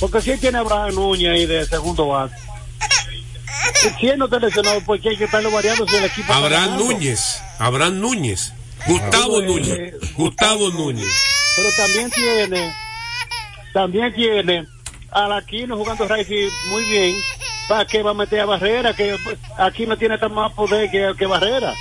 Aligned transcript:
Porque 0.00 0.20
si 0.20 0.30
él 0.32 0.40
tiene 0.40 0.58
a 0.58 0.60
Abraham 0.60 0.94
Núñez 0.94 1.30
ahí 1.30 1.46
de 1.46 1.64
segundo 1.66 2.08
base. 2.08 2.34
Si 4.00 4.08
él 4.08 4.18
no 4.18 4.24
está 4.26 4.38
lesionado, 4.38 4.80
¿por 4.82 5.00
qué 5.00 5.10
hay 5.10 5.16
que 5.16 5.24
estarlo 5.24 5.50
variando 5.50 5.86
si 5.86 5.94
el 5.96 6.04
equipo 6.04 6.32
está 6.32 6.36
Abraham? 6.36 6.78
Núñez, 6.78 7.40
Abraham 7.58 8.00
Núñez, 8.00 8.52
Gustavo 8.86 9.40
Núñez, 9.42 9.94
Gustavo 10.14 10.70
Núñez. 10.70 11.06
Pero 11.56 11.68
también 11.76 12.10
tiene, 12.10 12.72
también 13.72 14.14
tiene 14.14 14.66
al 15.10 15.32
Aquino 15.32 15.76
jugando 15.76 16.06
Racing 16.08 16.48
muy 16.70 16.84
bien. 16.84 17.16
¿Para 17.68 17.84
qué 17.86 18.02
va 18.02 18.12
a 18.12 18.14
meter 18.14 18.40
a 18.40 18.46
Barrera? 18.46 18.94
Que 18.94 19.16
aquí 19.58 19.86
no 19.86 19.96
tiene 19.98 20.16
tan 20.18 20.32
más 20.32 20.52
poder 20.54 20.90
que, 20.90 21.12
que 21.18 21.26
Barrera. 21.26 21.74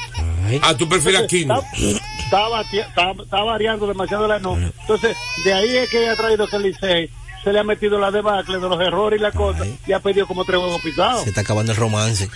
Ah, 0.62 0.76
tú 0.76 0.88
prefieres 0.90 1.22
Aquino. 1.22 1.64
Está, 1.74 2.62
está, 2.62 2.78
está- 2.82 3.12
está 3.24 3.44
variando 3.44 3.88
demasiado 3.88 4.28
la 4.28 4.40
no. 4.40 4.58
Entonces, 4.58 5.16
de 5.46 5.54
ahí 5.54 5.78
es 5.78 5.90
que 5.90 6.10
ha 6.10 6.16
traído 6.16 6.48
que 6.48 6.56
el 6.58 6.64
Licey 6.64 7.10
se 7.48 7.54
le 7.54 7.60
ha 7.60 7.64
metido 7.64 7.98
la 7.98 8.12
debacle 8.12 8.60
de 8.60 8.68
los 8.68 8.82
errores 8.82 9.18
y 9.18 9.24
la 9.24 9.32
cosa 9.32 9.66
y 9.86 9.94
ha 9.94 10.02
pedido 10.02 10.28
como 10.28 10.44
tres 10.44 10.60
huevos 10.60 10.82
pisados. 10.82 11.24
Se 11.24 11.30
está 11.30 11.42
acabando 11.42 11.72
el 11.72 11.78
romance. 11.78 12.30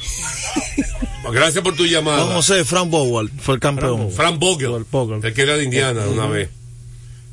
Gracias 1.33 1.61
por 1.61 1.75
tu 1.75 1.85
llamada. 1.85 2.23
Juan 2.23 2.35
José, 2.37 2.63
Frank 2.63 2.89
Bowell 2.89 3.29
fue 3.37 3.55
el 3.55 3.59
campeón. 3.59 4.09
Frank 4.09 4.39
Vogel, 4.39 4.85
el 5.21 5.33
que 5.33 5.41
era 5.41 5.57
de 5.57 5.65
Indiana 5.65 6.07
una 6.07 6.27
vez. 6.27 6.49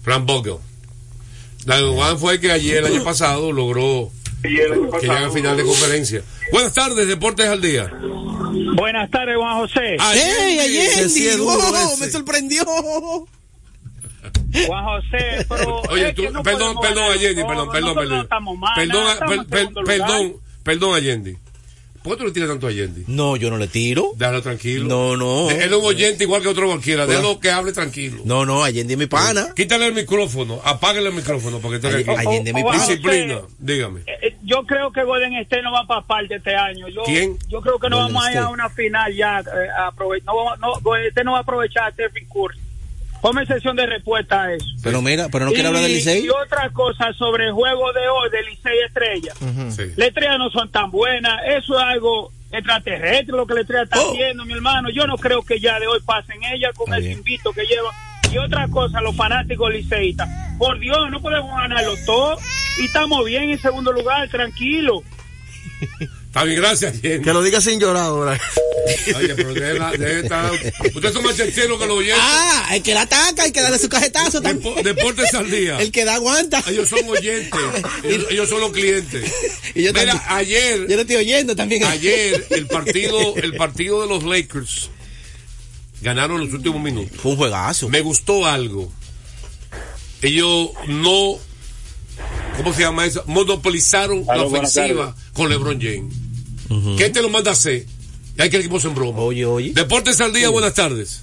Frank 0.02 0.26
Vogel. 0.26 0.56
David 1.66 1.86
Juan 1.94 2.18
fue 2.18 2.34
el 2.34 2.40
que 2.40 2.50
ayer, 2.50 2.78
el 2.78 2.86
año 2.94 3.04
pasado, 3.04 3.52
logró 3.52 4.10
que 4.42 4.48
llegue 4.48 5.24
a 5.24 5.30
final 5.30 5.56
de 5.56 5.62
conferencia. 5.62 6.22
Buenas 6.50 6.74
tardes, 6.74 7.06
Deportes 7.06 7.46
al 7.46 7.60
Día. 7.60 7.88
Buenas 8.74 9.08
tardes, 9.10 9.36
Juan 9.36 9.56
José. 9.58 9.96
¡Ey, 10.14 10.78
Ese 10.80 11.08
sí 11.08 11.28
Allende! 11.28 11.30
es 11.30 11.36
duro 11.38 11.52
¡Oh, 11.52 11.96
me 11.98 12.10
sorprendió! 12.10 12.64
Juan 14.66 14.84
José, 14.84 15.46
pero. 15.48 15.80
Oye, 15.90 16.12
tú, 16.14 16.22
que 16.22 16.30
no 16.30 16.42
perdón, 16.42 16.76
perdón, 16.80 17.12
Allende, 17.12 17.44
perdón, 17.44 17.70
perdón, 17.70 17.94
perdón. 17.94 18.16
no 18.16 18.22
estamos 18.22 18.58
mal, 18.58 18.72
Perdón, 18.74 19.00
nada, 19.02 19.12
estamos 19.14 19.32
per- 19.36 19.38
en 19.44 19.46
per- 19.46 19.58
segundo 19.60 19.80
lugar. 19.82 19.98
perdón, 20.08 20.32
perdón, 20.62 20.94
Allende. 20.94 21.36
¿Por 22.02 22.12
qué 22.16 22.20
tú 22.20 22.26
le 22.26 22.32
tiras 22.32 22.48
tanto 22.48 22.66
a 22.68 22.70
Allende? 22.70 23.02
No, 23.08 23.36
yo 23.36 23.50
no 23.50 23.58
le 23.58 23.66
tiro. 23.66 24.12
Déjalo 24.16 24.40
tranquilo. 24.40 24.84
No, 24.86 25.16
no. 25.16 25.50
Él 25.50 25.60
es 25.60 25.72
un 25.72 25.84
oyente 25.84 26.24
igual 26.24 26.40
que 26.40 26.48
otro 26.48 26.66
cualquiera. 26.68 27.06
Déjalo 27.06 27.38
que 27.40 27.50
hable 27.50 27.72
tranquilo. 27.72 28.22
No, 28.24 28.46
no, 28.46 28.62
Allende 28.62 28.94
es 28.94 28.98
mi 28.98 29.06
pana. 29.06 29.48
Quítale 29.54 29.88
el 29.88 29.94
micrófono, 29.94 30.60
apágale 30.64 31.08
el 31.08 31.14
micrófono 31.14 31.58
porque 31.58 31.76
está 31.76 31.88
aquí. 31.88 32.08
Allende 32.08 32.50
es 32.50 32.54
mi 32.54 32.62
pana. 32.62 32.78
Disciplina, 32.78 33.40
dígame. 33.58 34.00
Eh, 34.06 34.12
eh, 34.22 34.36
Yo 34.42 34.64
creo 34.64 34.90
que 34.92 35.02
Golden 35.02 35.34
State 35.38 35.60
no 35.62 35.72
va 35.72 35.86
para 35.86 36.00
parte 36.02 36.36
este 36.36 36.54
año. 36.54 36.88
Yo, 36.88 37.02
¿Quién? 37.02 37.36
Yo 37.48 37.60
creo 37.60 37.78
que 37.78 37.90
no 37.90 37.96
Golden 37.98 38.14
vamos 38.14 38.28
a 38.28 38.32
ir 38.32 38.38
a 38.38 38.48
una 38.48 38.70
final 38.70 39.14
ya. 39.14 39.40
eh, 39.40 39.68
a 39.76 39.92
no, 40.24 40.36
vamos- 40.36 40.58
no, 40.60 40.80
Golden 40.80 41.08
State 41.08 41.24
no 41.24 41.32
va 41.32 41.38
a 41.38 41.42
aprovechar 41.42 41.88
a 41.88 41.92
Stephen 41.92 42.26
Curry. 42.32 42.58
Ponme 43.20 43.44
sesión 43.46 43.74
de 43.76 43.84
respuesta 43.86 44.42
a 44.44 44.52
eso. 44.54 44.64
Pero 44.82 45.02
mira, 45.02 45.28
pero 45.30 45.44
no 45.46 45.52
quiere 45.52 45.66
hablar 45.68 45.82
del 45.82 45.92
Licey. 45.92 46.24
Y 46.24 46.28
otra 46.28 46.70
cosa 46.70 47.12
sobre 47.14 47.46
el 47.46 47.52
juego 47.52 47.92
de 47.92 48.08
hoy 48.08 48.30
de 48.30 48.42
Licey 48.44 48.78
Estrella. 48.86 49.32
Sí. 49.70 49.92
Las 49.96 50.08
estrellas 50.08 50.38
no 50.38 50.50
son 50.50 50.70
tan 50.70 50.90
buenas. 50.90 51.34
Eso 51.46 51.76
es 51.78 51.84
algo 51.84 52.32
extraterrestre 52.52 53.36
lo 53.36 53.46
que 53.46 53.54
la 53.54 53.60
estrella 53.62 53.82
está 53.82 54.00
Oh. 54.00 54.12
haciendo, 54.12 54.44
mi 54.44 54.52
hermano. 54.54 54.88
Yo 54.90 55.06
no 55.06 55.16
creo 55.16 55.42
que 55.42 55.58
ya 55.58 55.78
de 55.80 55.86
hoy 55.88 55.98
pasen 56.04 56.42
ella 56.44 56.70
con 56.74 56.86
Está 56.94 56.98
ese 56.98 57.12
invito 57.12 57.52
que 57.52 57.62
lleva. 57.66 57.90
Y 58.32 58.38
otra 58.38 58.68
cosa, 58.68 59.00
los 59.00 59.16
fanáticos 59.16 59.72
liceístas. 59.72 60.28
Por 60.58 60.78
Dios, 60.78 61.10
no 61.10 61.20
podemos 61.20 61.50
ganarlo 61.56 61.94
todo. 62.06 62.38
Y 62.80 62.84
estamos 62.84 63.24
bien 63.24 63.50
en 63.50 63.58
segundo 63.58 63.90
lugar, 63.92 64.28
tranquilo. 64.28 65.02
Está 66.38 66.44
bien, 66.44 66.60
gracias, 66.60 66.94
Allende. 66.94 67.20
Que 67.22 67.32
lo 67.32 67.42
diga 67.42 67.60
sin 67.60 67.80
llorar 67.80 68.04
ahora. 68.04 68.40
Oye, 69.16 69.34
pero 69.34 69.52
déjela- 69.54 69.90
déjela 69.90 70.20
estar- 70.20 70.72
Usted 70.94 71.08
es 71.10 71.16
un 71.16 71.24
machachero 71.24 71.78
que 71.78 71.86
lo 71.86 71.96
oye. 71.96 72.12
Ah, 72.16 72.68
el 72.74 72.82
que 72.82 72.94
la 72.94 73.02
ataca, 73.02 73.42
hay 73.42 73.50
que 73.52 73.60
darle 73.60 73.78
su 73.78 73.88
cajetazo 73.88 74.40
también. 74.40 74.72
Depo- 74.76 74.82
Deportes 74.84 75.34
al 75.34 75.50
día. 75.50 75.78
El 75.80 75.90
que 75.90 76.04
da 76.04 76.14
aguanta. 76.14 76.62
Ellos 76.68 76.88
son 76.88 77.00
oyentes. 77.08 77.50
Ellos, 78.04 78.26
ellos 78.30 78.48
son 78.48 78.60
los 78.60 78.70
clientes. 78.72 79.30
Y 79.74 79.82
yo 79.82 79.92
Mira, 79.92 80.12
también. 80.12 80.22
ayer, 80.28 80.86
Yo 80.88 80.94
lo 80.96 81.02
estoy 81.02 81.16
oyendo 81.16 81.56
también. 81.56 81.82
ayer 81.84 82.46
el 82.50 82.66
partido, 82.68 83.34
el 83.36 83.56
partido 83.56 84.00
de 84.02 84.06
los 84.06 84.22
Lakers 84.24 84.90
ganaron 86.02 86.40
los 86.40 86.52
últimos 86.54 86.80
minutos. 86.80 87.18
Fue 87.20 87.32
un 87.32 87.36
juegazo. 87.36 87.88
Me 87.88 88.00
gustó 88.00 88.46
algo. 88.46 88.92
Ellos 90.22 90.70
no, 90.86 91.38
¿cómo 92.56 92.72
se 92.72 92.82
llama 92.82 93.04
eso? 93.06 93.22
Monopolizaron 93.26 94.24
la 94.24 94.42
ofensiva 94.44 95.14
con 95.32 95.48
LeBron 95.50 95.80
James. 95.80 96.14
¿Qué 96.96 97.10
te 97.10 97.22
lo 97.22 97.28
manda 97.28 97.50
a 97.50 97.54
hacer? 97.54 97.84
Y 98.36 98.42
hay 98.42 98.50
que 98.50 98.56
el 98.56 98.62
equipo 98.62 98.78
se 98.80 98.88
broma. 98.88 99.20
Oye, 99.20 99.44
oye. 99.44 99.72
Deportes 99.74 100.20
al 100.20 100.32
día, 100.32 100.48
buenas 100.48 100.74
tardes. 100.74 101.22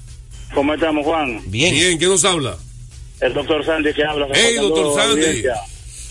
¿Cómo 0.54 0.74
estamos, 0.74 1.06
Juan? 1.06 1.42
Bien. 1.48 1.74
Bien, 1.74 1.98
¿quién 1.98 2.10
nos 2.10 2.24
habla? 2.26 2.58
El 3.20 3.34
doctor 3.34 3.66
Sandy 3.66 3.94
que 3.94 4.04
habla. 4.04 4.28
Hey, 4.34 4.56
reportando 4.56 4.76
doctor 4.76 5.04
Sandy. 5.04 5.26
audiencia. 5.26 5.54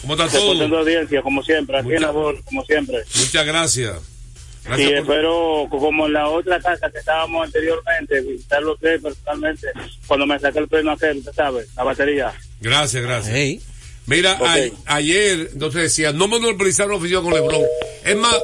¿Cómo 0.01 0.15
está 0.15 0.29
todo? 0.39 0.79
audiencia, 0.79 1.23
como 1.23 1.43
siempre. 1.43 1.77
Aquí 1.79 1.85
Mucha- 1.85 1.97
en 1.97 2.03
la 2.03 2.11
voz, 2.11 2.35
como 2.45 2.65
siempre. 2.65 2.99
Muchas 3.17 3.47
gracias. 3.47 3.97
Y 3.97 4.67
Gracias 4.69 4.89
por- 5.05 5.15
espero, 5.17 5.67
como 5.71 6.07
en 6.07 6.13
la 6.15 6.29
otra 6.29 6.59
casa 6.61 6.91
que 6.91 6.99
estábamos 6.99 7.45
anteriormente, 7.45 8.21
visitarlo 8.23 8.73
usted 8.75 9.01
personalmente, 9.01 9.67
cuando 10.07 10.27
me 10.27 10.39
saqué 10.39 10.59
el 10.59 10.69
premio 10.69 10.93
aquel, 10.93 11.19
usted 11.19 11.33
sabe, 11.35 11.67
la 11.77 11.83
batería. 11.85 12.33
Gracias, 12.63 13.03
gracias. 13.03 13.35
Hey. 13.35 13.61
Mira, 14.07 14.39
Ok. 14.41 14.47
a- 14.87 14.97
ayer, 14.97 15.51
entonces 15.53 15.83
decía, 15.83 16.13
no 16.13 16.29
monopolizaron 16.29 16.93
la 16.93 16.97
ofensiva 16.97 17.23
con 17.23 17.35
LeBron. 17.35 17.63
Es 18.05 18.17
más, 18.17 18.37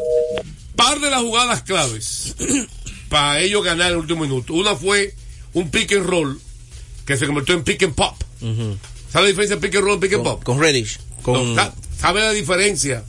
par 0.77 1.01
de 1.01 1.11
las 1.11 1.21
jugadas 1.23 1.63
claves 1.63 2.35
para 3.09 3.41
ellos 3.41 3.65
ganar 3.65 3.91
el 3.93 3.99
último 3.99 4.23
minuto. 4.23 4.55
Una 4.55 4.75
fue 4.77 5.15
un 5.53 5.71
pick 5.71 5.93
and 5.93 6.07
roll 6.07 6.41
que 7.07 7.17
se 7.17 7.27
convirtió 7.27 7.55
en 7.55 7.65
pick 7.65 7.83
and 7.83 7.95
pop. 7.95 8.17
¿Sabe 9.13 9.25
la 9.25 9.29
diferencia 9.29 9.57
de 9.57 9.63
pick 9.63 9.75
and 9.77 9.85
roll 9.85 9.97
y 9.97 10.01
pick 10.01 10.13
and 10.15 10.23
Con, 10.23 10.33
pop? 10.37 10.45
con 10.45 10.61
Reddish. 10.61 10.99
Con, 11.23 11.55
No, 11.55 11.75
¿Sabe 11.99 12.21
la 12.21 12.31
diferencia 12.33 13.05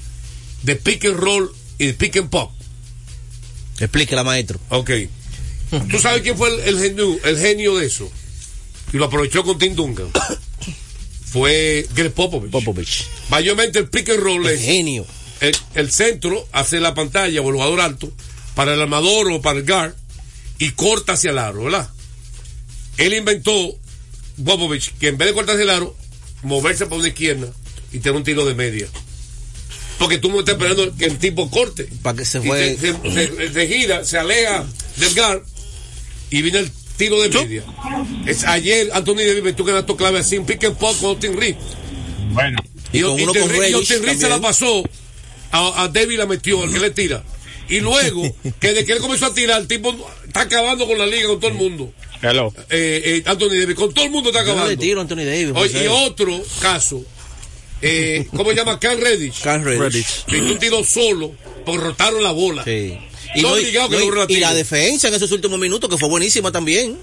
de 0.64 0.76
pick 0.76 1.06
and 1.06 1.18
roll 1.18 1.52
y 1.78 1.86
de 1.88 1.94
pick 1.94 2.18
and 2.18 2.30
pop? 2.30 2.52
Explíquela, 3.80 4.24
maestro. 4.24 4.60
Ok. 4.70 4.90
¿Tú 5.90 6.00
sabes 6.00 6.22
quién 6.22 6.38
fue 6.38 6.50
el, 6.54 6.60
el 6.76 6.80
genio, 6.80 7.18
el 7.24 7.38
genio 7.38 7.78
de 7.78 7.86
eso? 7.88 8.12
Y 8.94 8.98
lo 8.98 9.06
aprovechó 9.06 9.44
con 9.44 9.58
Tim 9.58 9.74
Duncan. 9.76 10.08
Fue 11.26 11.88
Greg 11.96 12.12
Popovich. 12.12 12.52
Popovich. 12.52 13.06
Mayormente 13.30 13.80
el 13.80 13.88
pick 13.88 14.10
and 14.10 14.20
roll 14.20 14.46
El 14.46 14.56
es 14.56 14.62
genio. 14.66 15.06
El, 15.42 15.56
el 15.76 15.92
centro 15.92 16.48
hace 16.52 16.80
la 16.80 16.94
pantalla 16.94 17.42
o 17.42 17.48
el 17.50 17.56
jugador 17.56 17.82
alto 17.82 18.12
para 18.56 18.74
el 18.74 18.82
armador 18.82 19.32
o 19.32 19.42
para 19.42 19.60
el 19.60 19.66
guard 19.66 19.94
y 20.60 20.72
corta 20.72 21.14
hacia 21.14 21.32
el 21.32 21.38
aro, 21.40 21.64
¿verdad? 21.66 21.90
Él 22.98 23.14
inventó 23.14 23.52
Popovich 24.44 24.94
que 25.00 25.08
en 25.10 25.18
vez 25.18 25.28
de 25.28 25.34
cortar 25.34 25.56
hacia 25.56 25.64
el 25.64 25.70
aro, 25.72 25.96
moverse 26.44 26.86
por 26.86 27.00
una 27.00 27.08
izquierda 27.08 27.48
y 27.92 28.00
tener 28.00 28.16
un 28.16 28.24
tiro 28.24 28.46
de 28.46 28.54
media. 28.56 28.88
Porque 29.98 30.18
tú 30.18 30.30
no 30.32 30.40
estás 30.40 30.54
esperando 30.56 30.96
que 30.96 31.06
el 31.06 31.18
tipo 31.20 31.50
corte. 31.52 31.88
Para 32.02 32.18
que 32.18 32.26
se 32.26 32.40
Y 32.40 32.42
fue. 32.48 32.78
se, 32.80 32.94
se- 32.94 33.38
se- 33.38 33.54
se 33.54 33.68
gira, 33.68 34.04
se 34.06 34.18
aleja 34.18 34.66
del 34.98 35.14
guard 35.16 35.42
y 36.32 36.42
viene 36.42 36.60
el 36.60 36.72
tiro 36.98 37.22
de 37.22 37.30
media. 37.30 37.64
Es 38.26 38.44
ayer 38.46 38.90
Anthony 38.94 39.18
Davis 39.18 39.56
que 39.56 39.72
dato 39.72 39.96
clave 39.98 40.20
así, 40.20 40.38
un 40.38 40.46
pick 40.46 40.64
and 40.64 40.78
pop 40.78 40.96
con 41.00 41.10
Austin 41.12 41.40
Reed. 41.40 41.56
Bueno. 42.32 42.58
Y 42.94 43.02
con 43.02 43.12
uno 43.12 43.34
con 43.34 43.44
Reed- 43.50 43.56
y 43.56 43.60
Reddish 43.60 43.74
Austin 43.76 44.04
Reed 44.04 44.18
se 44.20 44.30
la 44.30 44.40
pasó 44.42 44.84
a, 45.52 45.84
a 45.84 45.88
Davis 45.88 46.18
la 46.18 46.26
metió, 46.26 46.64
el 46.64 46.72
que 46.72 46.80
le 46.80 46.90
tira. 46.92 47.24
Y 47.70 47.80
luego, 47.80 48.24
que 48.60 48.74
de 48.74 48.86
que 48.86 48.92
él 48.92 49.00
comenzó 49.00 49.28
a 49.28 49.34
tirar, 49.34 49.62
el 49.62 49.68
tipo 49.68 49.96
está 50.28 50.42
acabando 50.42 50.86
con 50.88 50.98
la 50.98 51.06
liga, 51.06 51.28
con 51.28 51.40
todo 51.40 51.52
el 51.52 51.58
mundo. 51.58 51.94
Hello. 52.22 52.54
Eh, 52.70 53.02
eh, 53.06 53.24
Anthony 53.26 53.56
Davis, 53.60 53.76
con 53.76 53.94
todo 53.94 54.06
el 54.06 54.12
mundo 54.12 54.30
está 54.30 54.42
Yo 54.42 54.48
no 54.48 54.52
acabando. 54.52 54.72
le 54.72 54.78
tiro 54.78 55.02
Anthony 55.02 55.24
Davis. 55.24 55.52
Oye, 55.56 55.86
y 55.86 55.88
otro 55.88 56.40
caso, 56.62 57.04
eh, 57.82 58.28
¿cómo 58.36 58.50
se 58.52 58.58
llama? 58.58 58.80
Cal 58.80 59.00
Redditch. 59.00 59.42
Cam 59.42 59.64
Reddish. 59.64 59.80
Reddish. 59.80 60.24
Metió 60.28 60.52
un 60.52 60.60
tiro 60.60 60.84
solo, 60.84 61.32
porque 61.66 61.82
rotaron 61.82 62.22
la 62.22 62.32
bola. 62.32 62.64
Sí. 62.64 62.98
No 63.38 63.52
no, 63.52 63.56
que 63.56 63.72
no, 63.72 63.88
logró 63.88 64.26
la 64.26 64.32
y 64.32 64.42
la 64.42 64.54
defensa 64.54 65.08
en 65.08 65.14
esos 65.14 65.32
últimos 65.32 65.58
minutos, 65.58 65.90
que 65.90 65.98
fue 65.98 66.10
buenísima 66.10 66.52
también. 66.52 66.98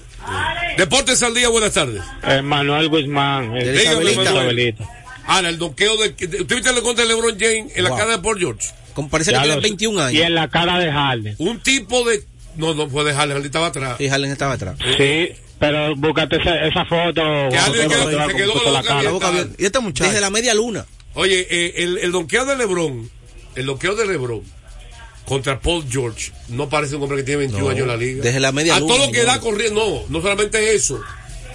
Deportes 0.77 1.23
al 1.23 1.33
día, 1.33 1.49
buenas 1.49 1.73
tardes. 1.73 2.03
Manuel 2.43 2.87
Guzmán. 2.89 3.55
De 3.55 3.71
Dígame, 3.71 4.11
Isabelita. 4.11 4.87
Ahora, 5.29 5.49
el 5.49 5.57
donqueo 5.57 5.95
de. 5.97 6.09
¿Usted 6.09 6.45
viste 6.55 6.69
el 6.69 6.81
contra 6.81 7.05
de 7.05 7.13
LeBron 7.13 7.37
James 7.39 7.71
en 7.75 7.83
la 7.83 7.89
cara 7.91 8.11
de 8.11 8.17
Paul 8.19 8.39
George? 8.39 8.69
Como 8.93 9.09
parece 9.09 9.31
que 9.31 9.39
tiene 9.39 9.59
21 9.59 9.99
Y 9.99 10.03
años. 10.17 10.23
en 10.25 10.35
la 10.35 10.49
cara 10.49 10.79
de 10.79 10.91
Harden. 10.91 11.35
Un 11.37 11.59
tipo 11.61 12.03
de. 12.03 12.23
No, 12.57 12.73
no 12.73 12.89
puede 12.89 13.09
dejarle, 13.09 13.33
Harden 13.35 13.45
estaba 13.45 13.67
atrás. 13.67 13.99
Y 14.01 14.09
Harden 14.09 14.31
estaba 14.31 14.53
atrás. 14.53 14.77
Sí, 14.97 15.29
pero 15.59 15.95
búscate 15.95 16.37
esa, 16.37 16.65
esa 16.65 16.83
foto. 16.85 17.21
Que 17.51 17.57
Harden 17.57 17.89
quedó- 17.89 18.27
se 18.29 18.35
quedó 18.35 18.53
con 18.63 18.73
la 18.73 18.79
abierta. 18.79 19.33
Y 19.57 19.65
este 19.65 19.79
muchacho. 19.79 20.09
Desde 20.09 20.19
la 20.21 20.29
media 20.29 20.53
luna. 20.53 20.85
Oye, 21.13 21.47
eh, 21.49 21.73
el, 21.83 21.97
el 21.99 22.11
donqueo 22.11 22.45
de 22.45 22.55
LeBron, 22.57 23.09
el 23.55 23.65
donqueo 23.65 23.95
de 23.95 24.05
LeBron 24.07 24.41
contra 25.25 25.59
Paul 25.59 25.85
George, 25.89 26.31
no 26.49 26.69
parece 26.69 26.95
un 26.95 27.03
hombre 27.03 27.17
que 27.19 27.23
tiene 27.23 27.39
21 27.41 27.63
No, 27.63 27.69
años 27.69 27.81
en 27.83 27.87
la 27.87 27.97
liga. 27.97 28.23
desde 28.23 28.39
la 28.39 28.51
media 28.51 28.75
A 28.75 28.79
luna, 28.79 28.93
todo 28.95 29.05
lo 29.05 29.11
que 29.11 29.23
da 29.23 29.39
corriendo, 29.39 30.05
no, 30.09 30.17
no 30.17 30.21
solamente 30.23 30.73
eso. 30.73 30.99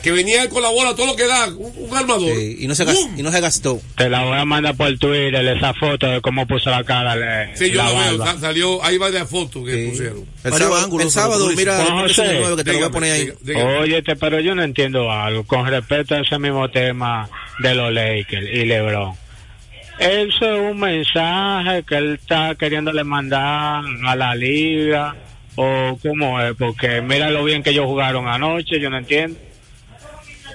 Que 0.05 0.11
venía 0.13 0.45
la 0.45 0.69
bola, 0.69 0.95
todo 0.95 1.07
lo 1.07 1.17
que 1.17 1.27
da, 1.27 1.47
un, 1.49 1.73
un 1.89 1.97
armador. 1.97 2.31
Sí, 2.37 2.59
y, 2.61 2.67
no 2.67 2.75
se 2.75 2.85
gas- 2.85 2.95
¡Bum! 2.95 3.19
y 3.19 3.23
no 3.23 3.33
se 3.33 3.41
gastó. 3.41 3.81
Te 3.97 4.11
la 4.11 4.23
voy 4.23 4.37
a 4.37 4.45
mandar 4.45 4.77
por 4.77 4.97
Twitter 4.99 5.35
esa 5.49 5.73
foto 5.73 6.07
de 6.07 6.21
cómo 6.21 6.47
puso 6.47 6.69
la 6.69 6.85
cara. 6.85 7.17
le- 7.17 7.57
Sí, 7.57 7.71
yo 7.71 7.77
la 7.83 7.91
la 7.91 8.11
veo, 8.11 8.39
salió, 8.39 8.85
ahí 8.85 8.99
va 8.99 9.11
de 9.11 9.21
la 9.21 9.27
foto 9.27 9.65
que 9.65 9.73
Sí. 9.73 9.89
pusieron. 9.91 10.19
El 10.45 10.53
El 10.53 10.59
sábado, 10.59 10.77
sábado, 10.83 11.01
el 11.01 11.11
sábado 11.11 11.49
mira, 11.57 11.79
Deportes 11.79 12.17
José, 12.17 12.23
19, 12.33 12.57
que 12.57 12.65
te 12.65 12.73
lo 12.73 12.79
voy 12.81 12.87
a 12.87 12.91
poner 12.91 13.13
ahí. 13.13 13.33
dígame. 13.41 13.79
Oye, 13.79 14.03
pero 14.03 14.41
yo 14.41 14.55
no 14.55 14.63
entiendo 14.63 15.11
algo 15.11 15.45
con 15.45 15.67
respecto 15.67 16.15
a 16.17 16.21
ese 16.21 16.39
mismo 16.39 16.69
tema 16.71 17.29
de 17.61 17.75
los 17.75 17.91
Lakers 17.91 18.47
y 18.53 18.65
LeBron. 18.67 19.15
eso 19.99 20.55
es 20.55 20.71
un 20.73 20.79
mensaje 20.81 21.83
que 21.89 21.95
él 21.97 22.15
está 22.21 22.55
queriéndole 22.57 23.05
mandar 23.05 23.83
a 24.07 24.17
la 24.17 24.35
liga 24.35 25.17
o 25.57 25.99
cómo 26.03 26.41
es, 26.43 26.55
porque 26.59 27.01
mira 27.01 27.31
lo 27.31 27.43
bien 27.45 27.63
que 27.63 27.71
ellos 27.71 27.87
jugaron 27.87 28.29
anoche, 28.29 28.79
yo 28.81 28.91
no 28.91 28.99
entiendo. 28.99 29.39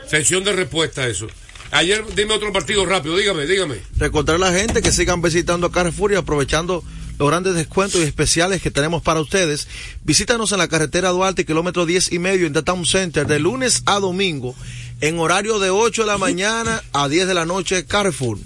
Sección 0.10 0.44
de 0.44 0.54
respuesta 0.54 1.04
a 1.04 1.08
eso. 1.08 1.28
Ayer, 1.72 2.04
dime 2.16 2.34
otro 2.34 2.52
partido 2.52 2.86
rápido, 2.86 3.16
dígame, 3.16 3.46
dígame. 3.46 3.76
Recordar 3.98 4.38
a 4.38 4.40
la 4.40 4.52
gente 4.52 4.82
que 4.82 4.92
sigan 4.92 5.22
visitando 5.22 5.72
Carrefour 5.72 6.12
y 6.12 6.16
aprovechando 6.16 6.84
los 7.20 7.28
grandes 7.28 7.54
descuentos 7.54 8.02
y 8.02 8.06
especiales 8.06 8.62
que 8.62 8.72
tenemos 8.72 9.04
para 9.04 9.20
ustedes. 9.20 9.68
Visítanos 10.04 10.52
en 10.52 10.58
la 10.58 10.68
carretera 10.68 11.10
Duarte, 11.10 11.46
kilómetro 11.46 11.86
10 11.86 12.14
y 12.14 12.20
medio 12.20 12.48
en 12.48 12.54
Town 12.54 12.86
Center, 12.86 13.28
de 13.28 13.40
lunes 13.40 13.84
a 13.86 14.00
domingo, 14.00 14.56
en 15.02 15.20
horario 15.20 15.60
de 15.60 15.70
8 15.70 16.04
de 16.04 16.08
la 16.08 16.18
mañana 16.18 16.82
a 16.92 17.08
10 17.08 17.28
de 17.28 17.34
la 17.34 17.46
noche, 17.46 17.86
Carrefour. 17.86 18.40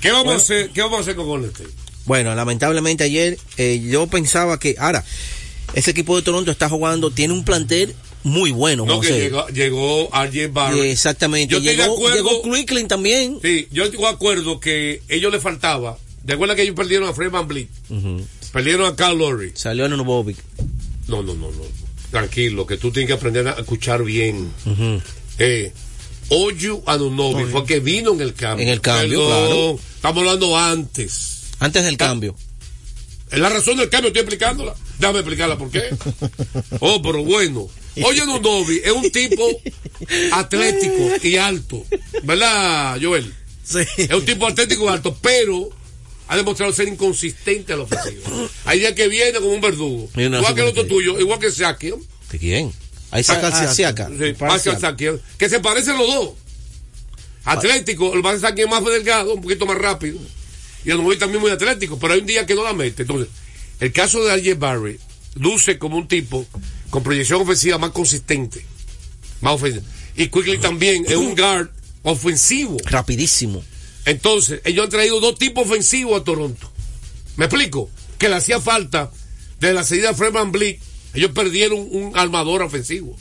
¿Qué 0.00 0.10
vamos, 0.10 0.32
a, 0.32 0.36
hacer, 0.36 0.70
¿qué 0.70 0.80
vamos 0.80 0.98
a 0.98 1.02
hacer 1.02 1.16
con 1.16 1.26
Golden? 1.26 1.52
Bueno, 2.06 2.34
lamentablemente 2.34 3.04
ayer 3.04 3.38
eh, 3.58 3.82
yo 3.84 4.06
pensaba 4.06 4.58
que, 4.58 4.76
ahora, 4.78 5.04
ese 5.74 5.90
equipo 5.90 6.16
de 6.16 6.22
Toronto 6.22 6.50
está 6.50 6.68
jugando, 6.68 7.10
tiene 7.10 7.34
un 7.34 7.44
plantel 7.44 7.94
muy 8.24 8.50
bueno. 8.50 8.84
No, 8.84 9.00
que 9.00 9.08
José. 9.08 9.20
llegó, 9.20 9.46
llegó 9.48 10.08
RJ 10.12 10.48
Barrett. 10.48 10.82
Eh, 10.82 10.90
Exactamente. 10.90 11.54
Yo 11.54 11.60
llegó, 11.60 11.84
acuerdo- 11.94 12.16
llegó 12.16 12.42
Quickling 12.42 12.88
también. 12.88 13.38
Sí, 13.42 13.68
yo 13.70 13.88
de 13.88 14.06
acuerdo 14.06 14.58
que 14.58 15.02
ellos 15.08 15.30
le 15.32 15.38
faltaba. 15.40 15.96
¿De 16.24 16.32
acuerdo 16.32 16.56
que 16.56 16.62
ellos 16.62 16.74
perdieron 16.74 17.08
a 17.08 17.12
Fred 17.12 17.30
Van? 17.30 17.46
Perdieron 18.52 18.86
a 18.86 18.96
Carl 18.96 19.18
Lowry. 19.18 19.52
Salió 19.54 19.84
en 19.86 19.96
Bobic. 20.04 20.38
No, 21.06 21.22
no, 21.22 21.34
no, 21.34 21.50
no. 21.50 21.62
Tranquilo, 22.10 22.66
que 22.66 22.76
tú 22.78 22.90
tienes 22.90 23.08
que 23.08 23.12
aprender 23.14 23.46
a 23.48 23.52
escuchar 23.60 24.02
bien. 24.04 24.50
Eh, 25.38 25.72
Oyu 26.30 26.82
Anunobi 26.86 27.44
fue 27.44 27.66
que 27.66 27.80
vino 27.80 28.12
en 28.14 28.20
el 28.22 28.32
cambio. 28.34 28.64
En 28.64 28.72
el 28.72 28.80
cambio, 28.80 29.26
claro. 29.26 29.78
Estamos 29.96 30.18
hablando 30.20 30.56
antes. 30.56 31.40
Antes 31.58 31.84
del 31.84 31.96
cambio. 31.96 32.34
Es 33.30 33.38
la 33.38 33.48
razón 33.48 33.76
del 33.76 33.88
cambio, 33.90 34.08
estoy 34.08 34.20
explicándola. 34.20 34.74
Déjame 34.98 35.18
explicarla 35.18 35.58
por 35.58 35.70
qué. 35.70 35.82
Oh, 36.80 37.02
pero 37.02 37.22
bueno. 37.24 37.68
Oye, 38.02 38.22
Anunobi 38.22 38.80
es 38.84 38.92
un 38.92 39.10
tipo 39.10 39.48
atlético 40.32 41.10
y 41.22 41.36
alto. 41.36 41.84
¿Verdad, 42.22 42.98
Joel? 43.00 43.32
Sí. 43.62 43.78
Es 43.96 44.10
un 44.10 44.24
tipo 44.24 44.46
atlético 44.46 44.84
y 44.84 44.88
alto, 44.88 45.16
pero 45.20 45.70
ha 46.28 46.36
demostrado 46.36 46.72
ser 46.72 46.88
inconsistente 46.88 47.72
a 47.72 47.76
la 47.76 47.82
ofensiva. 47.84 48.48
Hay 48.64 48.80
días 48.80 48.94
que 48.94 49.08
viene 49.08 49.38
como 49.38 49.52
un 49.52 49.60
verdugo. 49.60 50.10
Igual 50.16 50.54
que 50.54 50.60
el 50.60 50.68
otro 50.68 50.86
tuyo, 50.86 51.18
igual 51.20 51.38
que 51.38 51.50
Sakion. 51.50 52.02
¿De 52.30 52.38
quién? 52.38 52.72
Ahí 53.10 53.22
saca. 53.22 53.72
Siaka. 53.72 54.10
Que 55.38 55.48
se 55.48 55.60
parecen 55.60 55.96
los 55.96 56.06
dos. 56.06 56.30
Atlético, 57.44 58.14
el 58.14 58.40
Sakion 58.40 58.68
es 58.68 58.74
más 58.74 58.84
delgado, 58.84 59.34
un 59.34 59.42
poquito 59.42 59.66
más 59.66 59.78
rápido. 59.78 60.18
Y 60.84 60.88
el 60.88 60.94
Anunobi 60.94 61.16
también 61.16 61.40
muy 61.40 61.50
atlético, 61.50 61.98
pero 61.98 62.14
hay 62.14 62.20
un 62.20 62.26
día 62.26 62.44
que 62.44 62.54
no 62.54 62.64
la 62.64 62.72
mete. 62.72 63.02
Entonces, 63.02 63.28
el 63.80 63.92
caso 63.92 64.24
de 64.24 64.36
RJ 64.36 64.58
Barry 64.58 64.98
luce 65.36 65.78
como 65.78 65.96
un 65.96 66.08
tipo 66.08 66.46
con 66.94 67.02
proyección 67.02 67.42
ofensiva 67.42 67.76
más 67.76 67.90
consistente. 67.90 68.64
Más 69.40 69.54
ofensiva. 69.54 69.84
Y 70.14 70.28
Quickly 70.28 70.58
también 70.58 71.04
es 71.08 71.16
un 71.16 71.34
guard 71.34 71.68
ofensivo. 72.04 72.76
Rapidísimo. 72.84 73.64
Entonces, 74.04 74.60
ellos 74.64 74.84
han 74.84 74.90
traído 74.90 75.18
dos 75.18 75.36
tipos 75.36 75.66
ofensivos 75.66 76.20
a 76.20 76.22
Toronto. 76.22 76.70
¿Me 77.34 77.46
explico? 77.46 77.90
Que 78.16 78.28
le 78.28 78.36
hacía 78.36 78.60
falta 78.60 79.10
de 79.58 79.72
la 79.72 79.82
salida 79.82 80.10
de 80.10 80.14
Fred 80.14 80.30
Van 80.30 80.52
Vliet. 80.52 80.78
Ellos 81.14 81.32
perdieron 81.32 81.80
un 81.80 82.12
armador 82.16 82.62
ofensivo. 82.62 83.16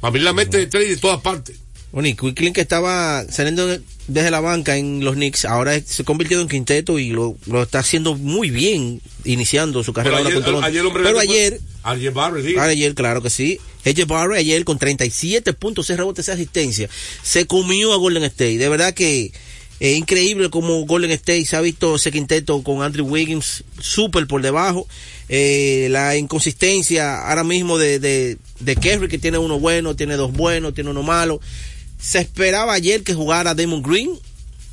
Para 0.00 0.10
mí 0.12 0.18
la 0.20 0.34
mete 0.34 0.58
de 0.58 0.66
tres 0.66 0.86
de 0.86 0.98
todas 0.98 1.22
partes. 1.22 1.56
Bueno, 1.92 2.08
y 2.08 2.14
que 2.14 2.60
estaba 2.60 3.24
saliendo 3.30 3.66
de- 3.66 3.80
desde 4.08 4.30
la 4.30 4.40
banca 4.40 4.76
en 4.76 5.02
los 5.02 5.14
Knicks, 5.14 5.46
ahora 5.46 5.80
se 5.80 6.02
ha 6.02 6.04
convertido 6.04 6.42
en 6.42 6.48
quinteto 6.48 6.98
y 6.98 7.10
lo, 7.10 7.38
lo 7.46 7.62
está 7.62 7.78
haciendo 7.78 8.14
muy 8.14 8.50
bien, 8.50 9.00
iniciando 9.24 9.82
su 9.82 9.94
carrera 9.94 10.18
Pero 10.18 10.26
hombre 10.88 11.20
ayer, 11.20 11.60
Ayer 11.86 12.12
Barry, 12.12 12.42
digo. 12.42 12.60
ayer, 12.60 12.94
claro 12.94 13.22
que 13.22 13.30
sí. 13.30 13.60
AJ 13.84 14.06
Barrett 14.06 14.40
ayer 14.40 14.64
con 14.64 14.78
37 14.78 15.52
puntos, 15.52 15.86
6 15.86 15.98
rebotes, 15.98 16.26
6 16.26 16.34
asistencias, 16.34 16.90
se 17.22 17.46
comió 17.46 17.92
a 17.92 17.96
Golden 17.96 18.24
State. 18.24 18.58
De 18.58 18.68
verdad 18.68 18.92
que 18.92 19.30
es 19.78 19.96
increíble 19.96 20.50
como 20.50 20.84
Golden 20.86 21.12
State 21.12 21.44
se 21.44 21.54
ha 21.54 21.60
visto 21.60 21.94
ese 21.94 22.10
quinteto 22.10 22.62
con 22.64 22.82
Andrew 22.82 23.06
Wiggins 23.06 23.62
súper 23.78 24.26
por 24.26 24.42
debajo. 24.42 24.88
Eh, 25.28 25.86
la 25.90 26.16
inconsistencia 26.16 27.28
ahora 27.28 27.44
mismo 27.44 27.78
de, 27.78 28.00
de, 28.00 28.38
de 28.58 28.76
Kerry, 28.76 29.06
que 29.06 29.18
tiene 29.18 29.38
uno 29.38 29.60
bueno, 29.60 29.94
tiene 29.94 30.16
dos 30.16 30.32
buenos, 30.32 30.74
tiene 30.74 30.90
uno 30.90 31.04
malo. 31.04 31.40
Se 32.00 32.18
esperaba 32.18 32.72
ayer 32.72 33.04
que 33.04 33.14
jugara 33.14 33.54
Damon 33.54 33.82
Green, 33.82 34.10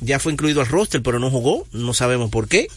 ya 0.00 0.18
fue 0.18 0.32
incluido 0.32 0.60
al 0.60 0.66
roster, 0.66 1.02
pero 1.02 1.20
no 1.20 1.30
jugó, 1.30 1.66
no 1.70 1.94
sabemos 1.94 2.30
por 2.30 2.48
qué. 2.48 2.68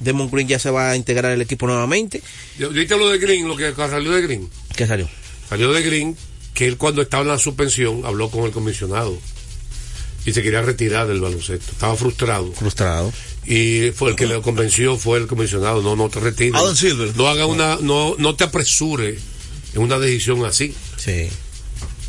Damon 0.00 0.30
Green 0.30 0.48
ya 0.48 0.58
se 0.58 0.70
va 0.70 0.90
a 0.90 0.96
integrar 0.96 1.32
al 1.32 1.40
equipo 1.42 1.66
nuevamente. 1.66 2.22
¿Viste 2.58 2.96
lo 2.96 3.08
de 3.08 3.18
Green? 3.18 3.48
Lo 3.48 3.56
que 3.56 3.72
salió 3.74 4.12
de 4.12 4.22
Green. 4.22 4.48
¿Qué 4.76 4.86
salió? 4.86 5.08
Salió 5.48 5.72
de 5.72 5.82
Green 5.82 6.16
que 6.52 6.66
él 6.66 6.76
cuando 6.76 7.02
estaba 7.02 7.22
en 7.22 7.28
la 7.28 7.38
suspensión 7.38 8.02
habló 8.04 8.30
con 8.30 8.44
el 8.44 8.52
comisionado 8.52 9.16
y 10.24 10.32
se 10.32 10.42
quería 10.42 10.62
retirar 10.62 11.06
del 11.06 11.20
baloncesto. 11.20 11.72
Estaba 11.72 11.96
frustrado. 11.96 12.52
Frustrado. 12.52 13.12
y 13.44 13.90
fue 13.94 14.10
el 14.10 14.16
que 14.16 14.26
le 14.26 14.40
convenció 14.40 14.96
fue 14.96 15.18
el 15.18 15.26
comisionado 15.26 15.82
no 15.82 15.96
no 15.96 16.08
te 16.08 16.18
retires 16.18 16.54
Adam 16.54 16.74
Silver. 16.74 17.14
no 17.14 17.28
haga 17.28 17.44
una 17.44 17.76
no 17.80 18.14
no 18.16 18.34
te 18.36 18.44
apresure 18.44 19.18
en 19.74 19.82
una 19.82 19.98
decisión 19.98 20.44
así 20.46 20.74
Sí. 20.96 21.28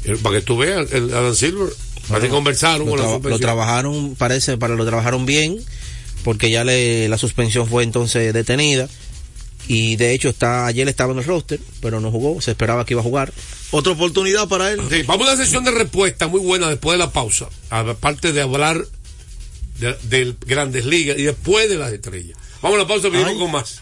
Eh, 0.05 0.17
para 0.23 0.37
que 0.37 0.45
tú 0.45 0.55
veas 0.57 0.89
el 0.93 1.13
Adam 1.13 1.35
Silver 1.35 1.67
así 2.09 2.27
conversaron 2.29 2.87
Lo, 2.87 2.95
con 2.95 3.23
la 3.23 3.29
lo 3.29 3.39
trabajaron, 3.39 4.15
parece, 4.15 4.57
para 4.57 4.75
lo 4.75 4.85
trabajaron 4.85 5.25
bien, 5.25 5.57
porque 6.25 6.49
ya 6.49 6.63
le, 6.63 7.07
la 7.07 7.19
suspensión 7.19 7.67
fue 7.67 7.83
entonces 7.83 8.33
detenida. 8.33 8.89
Y 9.67 9.95
de 9.95 10.13
hecho 10.13 10.27
está, 10.29 10.65
ayer 10.65 10.87
estaba 10.87 11.13
en 11.13 11.19
el 11.19 11.23
roster, 11.23 11.59
pero 11.81 11.99
no 11.99 12.11
jugó, 12.11 12.41
se 12.41 12.51
esperaba 12.51 12.85
que 12.85 12.95
iba 12.95 13.01
a 13.01 13.03
jugar. 13.03 13.31
Otra 13.71 13.93
oportunidad 13.93 14.47
para 14.47 14.71
él. 14.71 14.81
Sí, 14.89 15.03
vamos 15.03 15.27
a 15.27 15.33
una 15.33 15.43
sesión 15.43 15.63
de 15.63 15.71
respuesta 15.71 16.27
muy 16.27 16.39
buena 16.39 16.67
después 16.67 16.95
de 16.95 17.05
la 17.05 17.11
pausa 17.11 17.47
aparte 17.69 18.33
de 18.33 18.41
hablar 18.41 18.85
de, 19.79 19.95
de 20.03 20.35
grandes 20.45 20.85
ligas 20.85 21.17
y 21.17 21.23
después 21.23 21.69
de 21.69 21.75
las 21.75 21.91
estrellas 21.91 22.37
vamos 22.61 22.77
a 22.77 22.81
la 22.83 22.87
pausa 22.87 23.09
venimos 23.09 23.33
con 23.33 23.51
más 23.51 23.81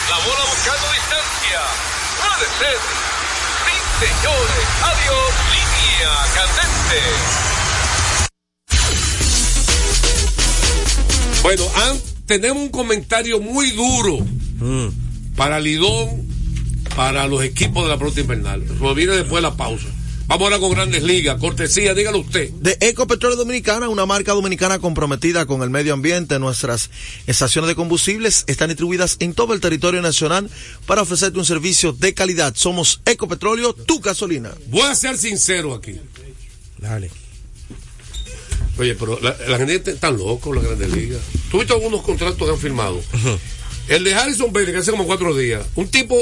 La 0.11 0.17
bola 0.17 0.43
buscando 0.43 0.87
distancia. 0.91 1.61
de 2.41 2.47
sed. 2.59 2.79
Sí, 3.65 3.75
señores. 4.05 4.63
Adiós, 4.91 5.29
línea 5.55 6.11
candente. 6.35 6.99
Bueno, 11.43 11.63
an- 11.75 11.99
tenemos 12.25 12.61
un 12.63 12.69
comentario 12.69 13.39
muy 13.39 13.71
duro 13.71 14.19
para 15.37 15.59
Lidón, 15.61 16.27
para 16.95 17.27
los 17.27 17.41
equipos 17.43 17.83
de 17.83 17.89
la 17.89 17.97
pelota 17.97 18.19
invernal. 18.19 18.63
Eso 18.63 18.93
viene 18.93 19.13
después 19.13 19.35
de 19.41 19.49
la 19.49 19.55
pausa. 19.55 19.87
Vamos 20.31 20.45
ahora 20.45 20.59
con 20.59 20.71
Grandes 20.71 21.03
Ligas. 21.03 21.37
Cortesía, 21.41 21.93
dígalo 21.93 22.19
usted. 22.19 22.51
De 22.51 22.77
Ecopetróleo 22.79 23.35
Dominicana, 23.35 23.89
una 23.89 24.05
marca 24.05 24.31
dominicana 24.31 24.79
comprometida 24.79 25.45
con 25.45 25.61
el 25.61 25.69
medio 25.69 25.93
ambiente. 25.93 26.39
Nuestras 26.39 26.89
estaciones 27.27 27.67
de 27.67 27.75
combustibles 27.75 28.45
están 28.47 28.69
distribuidas 28.69 29.17
en 29.19 29.33
todo 29.33 29.53
el 29.53 29.59
territorio 29.59 30.01
nacional 30.01 30.49
para 30.85 31.01
ofrecerte 31.01 31.37
un 31.37 31.43
servicio 31.43 31.91
de 31.91 32.13
calidad. 32.13 32.53
Somos 32.55 33.01
Ecopetróleo, 33.05 33.73
tu 33.73 33.99
gasolina. 33.99 34.53
Voy 34.67 34.83
a 34.83 34.95
ser 34.95 35.17
sincero 35.17 35.73
aquí. 35.73 35.99
Dale. 36.77 37.11
Oye, 38.77 38.95
pero 38.95 39.19
la, 39.19 39.35
la 39.49 39.57
gente 39.57 39.91
está 39.91 40.11
loco, 40.11 40.53
las 40.53 40.63
grandes 40.63 40.93
ligas. 40.93 41.19
¿Tú 41.51 41.57
viste 41.57 41.73
algunos 41.73 42.03
contratos 42.03 42.37
que 42.37 42.53
han 42.53 42.57
firmado? 42.57 43.01
El 43.89 44.05
de 44.05 44.13
Harrison 44.13 44.53
Bailey, 44.53 44.71
que 44.73 44.79
hace 44.79 44.91
como 44.91 45.05
cuatro 45.05 45.35
días. 45.35 45.65
Un 45.75 45.89
tipo 45.89 46.15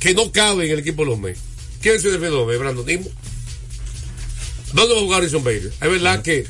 que 0.00 0.14
no 0.14 0.32
cabe 0.32 0.66
en 0.66 0.72
el 0.72 0.80
equipo 0.80 1.04
de 1.04 1.10
los 1.10 1.20
Mets. 1.20 1.38
¿Quién 1.80 1.94
es 1.94 2.04
el 2.04 2.20
de 2.20 2.30
los 2.30 2.44
Mets? 2.44 2.58
Brandon 2.58 2.84
Nimo. 2.84 3.08
¿Dónde 4.72 4.94
va 4.94 5.00
a 5.00 5.02
jugar 5.02 5.20
Harrison 5.20 5.44
Bailey? 5.44 5.68
Es 5.68 5.90
verdad 5.90 6.22
que 6.22 6.46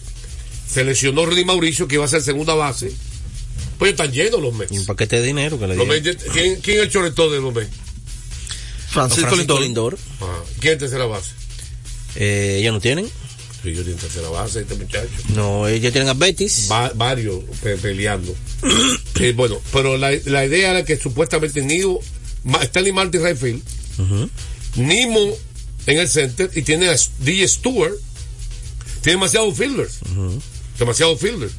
se 0.69 0.85
lesionó 0.85 1.27
Rudy 1.27 1.45
Mauricio, 1.45 1.87
que 1.89 1.97
iba 1.97 2.05
a 2.05 2.09
ser 2.09 2.23
segunda 2.23 2.55
base. 2.55 2.91
Pues 3.79 3.91
están 3.93 4.11
llenos 4.11 4.41
los 4.41 4.55
Mets. 4.55 4.73
Y 4.73 4.79
un 4.79 4.87
paquete 4.87 5.17
de 5.21 5.27
dinero 5.27 5.59
que 5.59 5.67
le 5.67 5.77
Los 5.77 5.87
¿quién, 6.33 6.57
quién 6.63 6.79
es 6.79 6.83
el 6.85 6.91
choretón 6.91 7.31
de 7.31 7.41
los 7.41 7.55
Mets? 7.55 7.71
Francisco, 8.89 9.29
Francisco 9.29 9.61
Lindor. 9.61 9.93
Lindor. 9.93 10.45
¿Quién 10.61 10.73
es 10.75 10.79
tercera 10.79 11.05
base? 11.07 11.31
Eh, 12.17 12.57
ellos 12.61 12.73
no 12.73 12.81
tienen. 12.81 13.07
Sí, 13.63 13.75
yo 13.75 13.83
tienen 13.83 13.97
tercera 13.99 14.29
base, 14.31 14.61
este 14.61 14.75
muchacho. 14.77 15.09
No, 15.35 15.69
ellos 15.69 15.93
tienen 15.93 16.09
a 16.09 16.15
Betis. 16.15 16.69
Va- 16.71 16.93
varios 16.95 17.43
pe- 17.63 17.77
peleando. 17.77 18.35
Eh, 19.19 19.33
bueno, 19.35 19.59
pero 19.73 19.97
la, 19.97 20.11
la 20.27 20.45
idea 20.45 20.73
era 20.73 20.85
que 20.85 20.99
supuestamente 20.99 21.63
Nido, 21.63 22.01
Stanley 22.65 22.93
Martin 22.93 23.23
Rayfield, 23.23 23.63
Nimo 24.77 25.35
en 25.87 25.99
el 25.99 26.07
center 26.07 26.51
y 26.55 26.61
tiene 26.63 26.91
a 26.91 26.97
DJ 27.21 27.49
Stewart, 27.49 27.95
tiene 29.07 29.19
demasiados 29.19 29.57
fielders, 29.57 30.01
demasiados 30.79 31.21
fielders. 31.21 31.53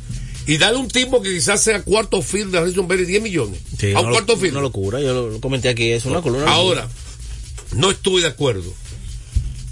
Y 0.45 0.57
darle 0.57 0.79
un 0.79 0.87
tipo 0.89 1.21
que 1.21 1.33
quizás 1.33 1.61
sea 1.63 1.81
cuarto 1.81 2.21
field 2.21 2.51
de 2.51 2.57
Harrison 2.57 2.87
Berry 2.87 3.05
10 3.05 3.21
millones. 3.21 3.59
Sí, 3.79 3.93
a 3.93 3.99
un 4.01 4.11
cuarto 4.11 4.33
lo- 4.33 4.39
field. 4.39 4.53
Una 4.53 4.61
locura, 4.61 4.99
yo 5.01 5.13
lo, 5.13 5.29
lo 5.29 5.39
comenté 5.41 5.69
aquí, 5.69 5.91
es 5.91 6.05
una 6.05 6.21
columna. 6.21 6.49
Ahora, 6.51 6.87
no 7.73 7.89
estoy 7.91 8.21
de 8.21 8.27
acuerdo 8.27 8.73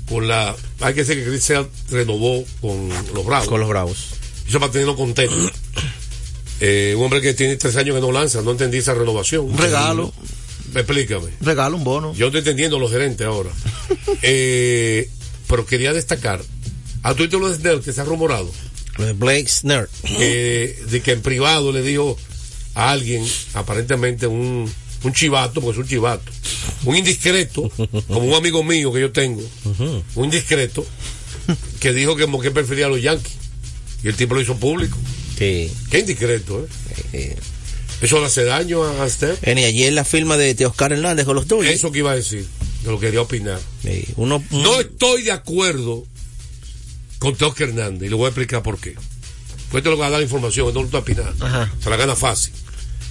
con 0.09 0.27
la. 0.27 0.55
Hay 0.79 0.93
que 0.93 1.03
decir 1.03 1.21
que 1.23 1.29
Chris 1.29 1.43
Sale 1.43 1.67
renovó 1.89 2.45
con 2.61 2.89
los 3.13 3.25
Bravos. 3.25 3.47
Con 3.49 3.59
los 3.59 3.67
Bravos. 3.69 3.97
Eso 4.47 4.59
para 4.59 4.71
tenerlo 4.71 4.95
contento. 4.95 5.35
Eh, 6.61 6.93
un 6.97 7.03
hombre 7.03 7.19
que 7.19 7.33
tiene 7.33 7.57
tres 7.57 7.75
años 7.75 7.95
que 7.95 7.99
no 8.01 8.13
lanza, 8.13 8.41
no 8.41 8.51
entendí 8.51 8.77
esa 8.77 8.93
renovación. 8.93 9.43
Un 9.43 9.57
regalo. 9.57 10.13
Explícame. 10.73 11.27
Regalo, 11.41 11.75
un 11.75 11.83
bono. 11.83 12.13
Yo 12.15 12.27
estoy 12.27 12.39
entendiendo 12.39 12.79
los 12.79 12.89
gerentes 12.91 13.27
ahora. 13.27 13.49
Eh, 14.21 15.09
pero 15.49 15.65
quería 15.65 15.91
destacar. 15.91 16.41
A 17.05 17.13
tu 17.13 17.27
lo 17.39 17.49
de 17.49 17.55
Snell, 17.55 17.81
que 17.81 17.93
se 17.93 18.01
ha 18.01 18.03
rumorado. 18.03 18.51
Lo 18.97 19.05
de 19.05 19.13
Blake 19.13 19.47
eh, 20.19 20.83
de 20.89 21.01
que 21.01 21.11
en 21.11 21.21
privado 21.21 21.71
le 21.71 21.83
dijo 21.83 22.17
a 22.73 22.89
alguien, 22.89 23.23
aparentemente 23.53 24.25
un, 24.25 24.67
un 25.03 25.13
chivato, 25.13 25.61
porque 25.61 25.79
es 25.79 25.83
un 25.83 25.87
chivato, 25.87 26.31
un 26.83 26.95
indiscreto, 26.95 27.71
como 28.07 28.21
un 28.21 28.33
amigo 28.33 28.63
mío 28.63 28.91
que 28.91 29.01
yo 29.01 29.11
tengo, 29.11 29.43
un 30.15 30.25
indiscreto, 30.25 30.83
que 31.79 31.93
dijo 31.93 32.15
que, 32.15 32.25
que 32.41 32.49
prefería 32.49 32.87
a 32.87 32.89
los 32.89 33.03
Yankees. 33.03 33.33
Y 34.03 34.07
el 34.07 34.15
tipo 34.15 34.33
lo 34.33 34.41
hizo 34.41 34.57
público. 34.57 34.97
Sí. 35.37 35.71
Qué 35.91 35.99
indiscreto, 35.99 36.67
¿eh? 37.13 37.35
Eso 38.01 38.19
le 38.19 38.25
hace 38.25 38.45
daño 38.45 38.83
a. 38.83 39.05
Eh, 39.05 39.53
y 39.55 39.63
ayer 39.63 39.93
la 39.93 40.05
firma 40.05 40.37
de, 40.37 40.55
de 40.55 40.65
Oscar 40.65 40.91
Hernández 40.91 41.25
con 41.25 41.35
los 41.35 41.47
Dodgers. 41.47 41.75
Eso 41.75 41.91
que 41.91 41.99
iba 41.99 42.13
a 42.13 42.15
decir, 42.15 42.47
que 42.83 42.89
lo 42.89 42.99
quería 42.99 43.21
opinar. 43.21 43.59
Sí, 43.83 44.05
uno, 44.15 44.43
No 44.49 44.79
estoy 44.81 45.21
de 45.21 45.31
acuerdo 45.31 46.03
con 47.19 47.35
Teoscar 47.35 47.69
Hernández 47.69 48.07
y 48.07 48.09
le 48.09 48.15
voy 48.15 48.25
a 48.25 48.29
explicar 48.29 48.63
por 48.63 48.79
qué. 48.79 48.95
Pues 49.71 49.83
te 49.83 49.89
lo 49.89 49.97
va 49.97 50.07
a 50.07 50.09
dar 50.09 50.19
la 50.19 50.23
información, 50.23 50.73
no 50.73 50.83
lo 50.83 50.99
está. 50.99 51.33
Ajá. 51.39 51.73
Se 51.81 51.89
la 51.89 51.97
gana 51.97 52.15
fácil. 52.15 52.53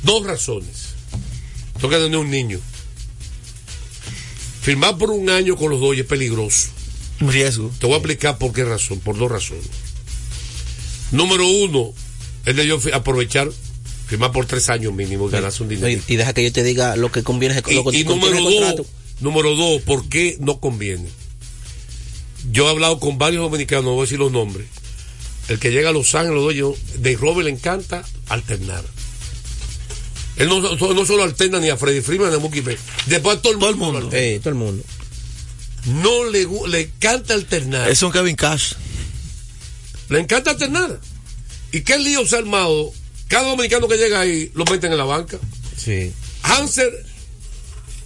Dos 0.03 0.25
razones. 0.27 0.95
Toca 1.81 1.99
tener 1.99 2.17
un 2.17 2.31
niño. 2.31 2.59
Firmar 4.63 4.97
por 4.97 5.11
un 5.11 5.29
año 5.29 5.57
con 5.57 5.71
los 5.71 5.81
dos 5.81 5.97
es 5.97 6.07
peligroso. 6.07 6.69
Un 7.21 7.33
riesgo. 7.33 7.71
Te 7.79 7.87
voy 7.87 7.95
a 7.95 7.99
explicar 7.99 8.39
por 8.39 8.53
qué 8.53 8.65
razón, 8.65 9.01
por 9.01 9.19
dos 9.19 9.31
razones. 9.31 9.67
Número 11.11 11.47
uno, 11.47 11.93
él 12.45 12.57
debió 12.57 12.81
aprovechar, 12.93 13.51
firmar 14.07 14.33
por 14.33 14.47
tres 14.47 14.69
años 14.69 14.93
mínimo 14.93 15.29
y 15.29 15.33
ganarse 15.33 15.63
un 15.63 15.69
dinero. 15.69 15.89
y, 15.89 16.13
y 16.13 16.17
deja 16.17 16.33
que 16.33 16.43
yo 16.45 16.53
te 16.53 16.63
diga 16.63 16.97
lo 16.97 17.13
que 17.13 17.23
conviene. 17.23 17.63
Y, 17.67 17.75
lo 17.75 17.85
que 17.85 17.99
y 17.99 18.05
número 18.05 18.41
dos, 18.41 18.87
número 19.21 19.55
dos, 19.55 19.83
¿por 19.83 20.09
qué 20.09 20.37
no 20.41 20.61
conviene? 20.61 21.09
Yo 22.53 22.67
he 22.67 22.71
hablado 22.71 22.99
con 23.01 23.19
varios 23.19 23.43
dominicanos, 23.43 23.85
no 23.85 23.91
voy 23.93 24.01
a 24.01 24.05
decir 24.05 24.19
los 24.19 24.33
nombres. 24.33 24.67
El 25.49 25.59
que 25.59 25.71
llega 25.71 25.91
a 25.91 25.93
Los 25.93 26.15
Ángeles, 26.15 26.35
los 26.37 26.45
dueños, 26.45 26.75
de 26.97 27.17
Robert 27.17 27.45
le 27.47 27.51
encanta 27.51 28.05
alternar. 28.29 28.85
Él 30.37 30.49
no, 30.49 30.61
no- 30.61 30.95
no 30.95 31.07
solo 31.07 31.23
alterna 31.23 31.61
ni 31.61 31.69
a 31.71 31.77
Freddy 31.77 32.01
Freeman 32.01 32.31
ni 32.31 32.37
a 32.37 32.39
Mookie 32.39 32.61
Betts. 32.61 32.81
Después 33.07 33.39
a 33.39 33.43
todo 33.43 33.53
el 33.71 33.77
mundo. 33.77 34.09
Eh, 34.13 34.39
todo 34.41 34.51
el 34.51 34.55
mundo. 34.57 34.83
No 35.87 36.25
le, 36.25 36.47
le 36.69 36.81
encanta 36.81 37.35
alternar. 37.35 37.89
Es 37.91 38.03
un 38.03 38.11
Kevin 38.11 38.37
Cash. 38.37 38.73
Le 40.09 40.19
encanta 40.21 40.51
alternar. 40.53 40.99
¿Y 41.73 41.83
qué 41.83 41.99
lío 41.99 42.27
se 42.27 42.37
ha 42.37 42.39
armado? 42.39 42.93
Cada 43.29 43.49
dominicano 43.49 43.87
que 43.89 43.97
llega 43.97 44.21
ahí 44.21 44.51
lo 44.55 44.65
meten 44.65 44.93
en 44.93 44.99
la 44.99 45.05
banca. 45.05 45.39
Sí. 45.77 46.13
Hanser 46.43 46.91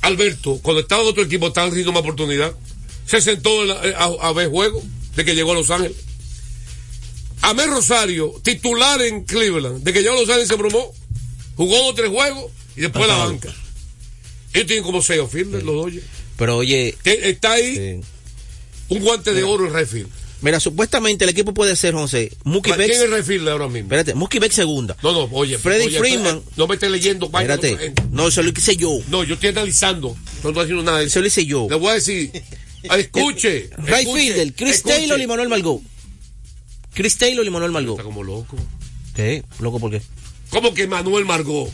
Alberto, 0.02 0.58
cuando 0.62 0.80
estaba 0.82 1.02
en 1.02 1.08
otro 1.08 1.22
equipo, 1.22 1.48
estaba 1.48 1.68
haciendo 1.68 1.90
una 1.90 2.00
oportunidad. 2.00 2.52
Se 3.08 3.20
sentó 3.20 3.64
la- 3.64 3.84
eh, 3.84 3.94
a, 3.96 4.04
a 4.28 4.32
ver 4.32 4.48
juego 4.50 4.82
de 5.16 5.24
que 5.24 5.34
llegó 5.34 5.52
a 5.52 5.54
Los 5.54 5.70
Ángeles. 5.70 5.96
Amel 7.40 7.70
Rosario, 7.70 8.34
titular 8.42 9.00
en 9.02 9.24
Cleveland, 9.24 9.82
de 9.84 9.92
que 9.92 10.02
llegó 10.02 10.16
a 10.16 10.20
Los 10.20 10.28
Ángeles 10.28 10.48
se 10.48 10.56
bromó. 10.56 10.92
Jugó 11.56 11.94
tres 11.94 12.10
juegos 12.10 12.50
y 12.76 12.82
después 12.82 13.06
la 13.08 13.16
banca. 13.16 13.48
Ellos 14.52 14.66
tienen 14.66 14.84
como 14.84 15.02
seis 15.02 15.20
fielders, 15.30 15.64
los 15.64 15.74
Dodgers. 15.74 16.04
Pero 16.36 16.56
oye, 16.56 16.96
Está 17.04 17.52
ahí 17.52 17.74
sí. 17.76 18.00
un 18.88 19.00
guante 19.02 19.32
de 19.34 19.42
oro 19.44 19.66
en 19.66 19.72
Redfield. 19.72 20.08
mira, 20.40 20.60
supuestamente 20.60 21.24
el 21.24 21.30
equipo 21.30 21.52
puede 21.54 21.74
ser, 21.76 21.94
José, 21.94 22.32
Mookie 22.44 22.72
¿Quién 22.72 22.90
es. 22.90 23.10
Redfield 23.10 23.48
ahora 23.48 23.66
mismo? 23.66 23.86
Espérate, 23.86 24.14
Mookie 24.14 24.38
Betts 24.38 24.54
segunda. 24.54 24.96
No, 25.02 25.12
no, 25.12 25.28
oye. 25.32 25.58
Freddy 25.58 25.86
oye, 25.86 25.98
Freeman. 25.98 26.42
No 26.56 26.66
me 26.68 26.74
estés 26.74 26.90
leyendo. 26.90 27.28
no, 27.28 27.38
Espérate. 27.38 27.76
gente. 27.76 28.02
No, 28.10 28.28
eso 28.28 28.42
lo 28.42 28.50
hice 28.50 28.76
yo. 28.76 28.98
No, 29.08 29.24
yo 29.24 29.34
estoy 29.34 29.48
analizando. 29.50 30.16
No 30.42 30.48
estoy 30.50 30.62
haciendo 30.64 30.82
nada 30.84 30.98
de 30.98 31.04
eso. 31.04 31.12
Eso 31.14 31.20
lo 31.20 31.26
hice 31.26 31.44
yo. 31.46 31.66
Le 31.70 31.76
voy 31.76 31.90
a 31.90 31.94
decir. 31.94 32.30
ah, 32.88 32.98
Escuche. 32.98 33.70
Ray 33.78 34.06
Fielder, 34.06 34.52
Chris 34.54 34.76
escuche. 34.76 34.94
Taylor 34.94 35.20
y 35.20 35.26
Manuel 35.26 35.48
Margot. 35.48 35.80
Chris 36.94 37.16
Taylor 37.16 37.44
y 37.46 37.50
Manuel 37.50 37.70
Está 37.70 37.80
Margot. 37.80 38.02
como 38.02 38.22
loco. 38.24 38.56
¿Qué? 39.14 39.42
¿Loco 39.60 39.78
por 39.80 39.90
qué? 39.90 40.02
¿Cómo 40.50 40.72
que 40.74 40.86
Manuel 40.86 41.24
Margot? 41.24 41.68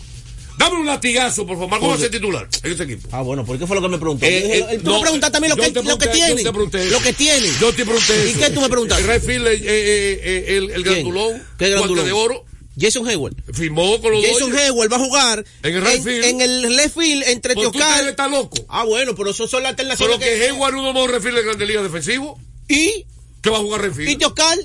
Dame 0.59 0.77
un 0.77 0.87
latigazo, 0.87 1.47
por 1.47 1.57
favor. 1.57 1.69
Margot 1.71 1.91
va 1.91 1.95
a 1.95 1.99
ser 1.99 2.11
titular 2.11 2.49
en 2.63 2.73
ese 2.73 2.85
equipo. 2.85 3.09
Ah, 3.11 3.23
bueno, 3.23 3.45
¿por 3.45 3.59
qué 3.59 3.67
fue 3.67 3.75
lo 3.77 3.83
que 3.83 3.89
me 3.89 3.99
preguntó? 3.99 4.25
Eh, 4.25 4.59
eh, 4.59 4.67
él- 4.71 4.83
tú 4.83 4.91
no, 4.91 4.97
me 4.97 5.03
preguntaste 5.03 5.37
a 5.39 5.41
mí 5.41 5.49
lo 5.49 5.57
que, 5.57 5.71
lo 5.71 5.99
que 5.99 6.07
tiene. 6.09 6.29
yo 6.31 6.37
te 6.37 6.53
pregunté 6.53 6.91
Lo 6.91 7.01
que 7.01 7.13
tiene. 7.13 7.49
Yo 7.61 7.73
te 7.73 7.85
pregunté 7.85 8.27
¿Y 8.27 8.31
eso. 8.31 8.39
qué 8.41 8.51
tú 8.51 8.61
me 8.61 8.69
preguntaste? 8.69 9.05
Ray 9.07 9.21
Fielder, 9.21 9.53
eh, 9.53 9.61
eh, 9.65 10.21
eh, 10.23 10.57
el, 10.57 10.71
el 10.71 10.83
grandulón, 10.85 11.43
¿Qué 11.59 11.71
grandulón? 11.71 12.05
de 12.05 12.13
oro, 12.13 12.45
Jason 12.79 13.07
Hayward. 13.09 13.35
firmó 13.53 14.01
con 14.01 14.13
los 14.13 14.23
Jason 14.25 14.51
Dodgers. 14.51 14.63
Hayward 14.71 14.93
va 14.93 14.97
a 14.97 15.01
jugar 15.01 15.45
En 15.63 15.77
el 15.77 15.87
en, 15.87 16.03
field. 16.03 16.25
en 16.25 16.41
el 16.41 16.77
left 16.77 16.99
field 16.99 17.23
entre 17.29 17.55
Pues 17.55 17.71
Teoscar. 17.71 18.09
está 18.09 18.29
loco. 18.29 18.57
Ah, 18.69 18.85
bueno, 18.85 19.15
pero 19.15 19.31
eso 19.31 19.47
son 19.47 19.63
las 19.63 19.71
alternativas 19.71 20.09
Pero 20.09 20.19
que 20.19 20.45
Hayward 20.47 20.75
uno 20.75 20.93
no 20.93 21.07
refiere 21.07 21.37
de 21.39 21.45
Grande 21.45 21.67
Liga 21.67 21.83
defensivo. 21.83 22.39
¿Y? 22.69 23.07
¿Qué 23.43 23.51
va 23.51 23.59
a 23.59 23.61
jugar 23.61 23.81
¿Y 23.81 23.85
Redfield? 23.85 24.19
Teoscar? 24.19 24.59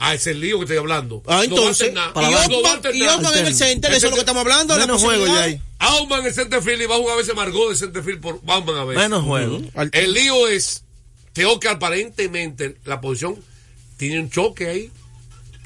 Ah, 0.00 0.14
ese 0.14 0.30
es 0.30 0.36
el 0.36 0.40
lío 0.42 0.58
que 0.58 0.64
estoy 0.64 0.76
hablando. 0.76 1.22
Ah, 1.26 1.30
No 1.30 1.34
va 1.36 1.40
a 1.40 1.44
entonces. 1.44 1.88
alternar. 1.88 2.10
y 2.10 2.14
No 2.14 2.30
va 2.30 2.38
a 2.42 2.46
Oakman- 2.46 2.62
y 2.62 2.66
alternar. 2.68 3.08
Oakman 3.16 3.38
en 3.38 3.46
el 3.46 3.54
center, 3.56 3.90
eso 3.92 4.06
es 4.06 4.10
lo 4.10 4.16
que 4.16 4.20
estamos 4.20 4.40
hablando. 4.42 4.74
de 4.74 4.80
la 4.80 4.86
Menos 4.86 5.02
juego 5.02 5.26
ya 5.26 5.42
ahí. 5.42 5.60
Auman 5.80 6.26
en 6.26 6.34
centerfield 6.34 6.82
y 6.82 6.86
va 6.86 6.94
a 6.94 6.98
jugar 6.98 7.14
a 7.14 7.18
veces 7.18 7.34
Margot 7.34 7.70
de 7.70 7.76
centerfield 7.76 8.20
por 8.20 8.40
Bauman 8.44 8.76
a 8.76 8.84
veces. 8.84 9.02
Menos 9.02 9.24
juego. 9.24 9.60
El 9.92 10.12
lío 10.12 10.46
es, 10.46 10.84
creo 11.32 11.58
que 11.58 11.68
aparentemente 11.68 12.76
la 12.84 13.00
posición 13.00 13.36
tiene 13.96 14.20
un 14.20 14.30
choque 14.30 14.68
ahí, 14.68 14.90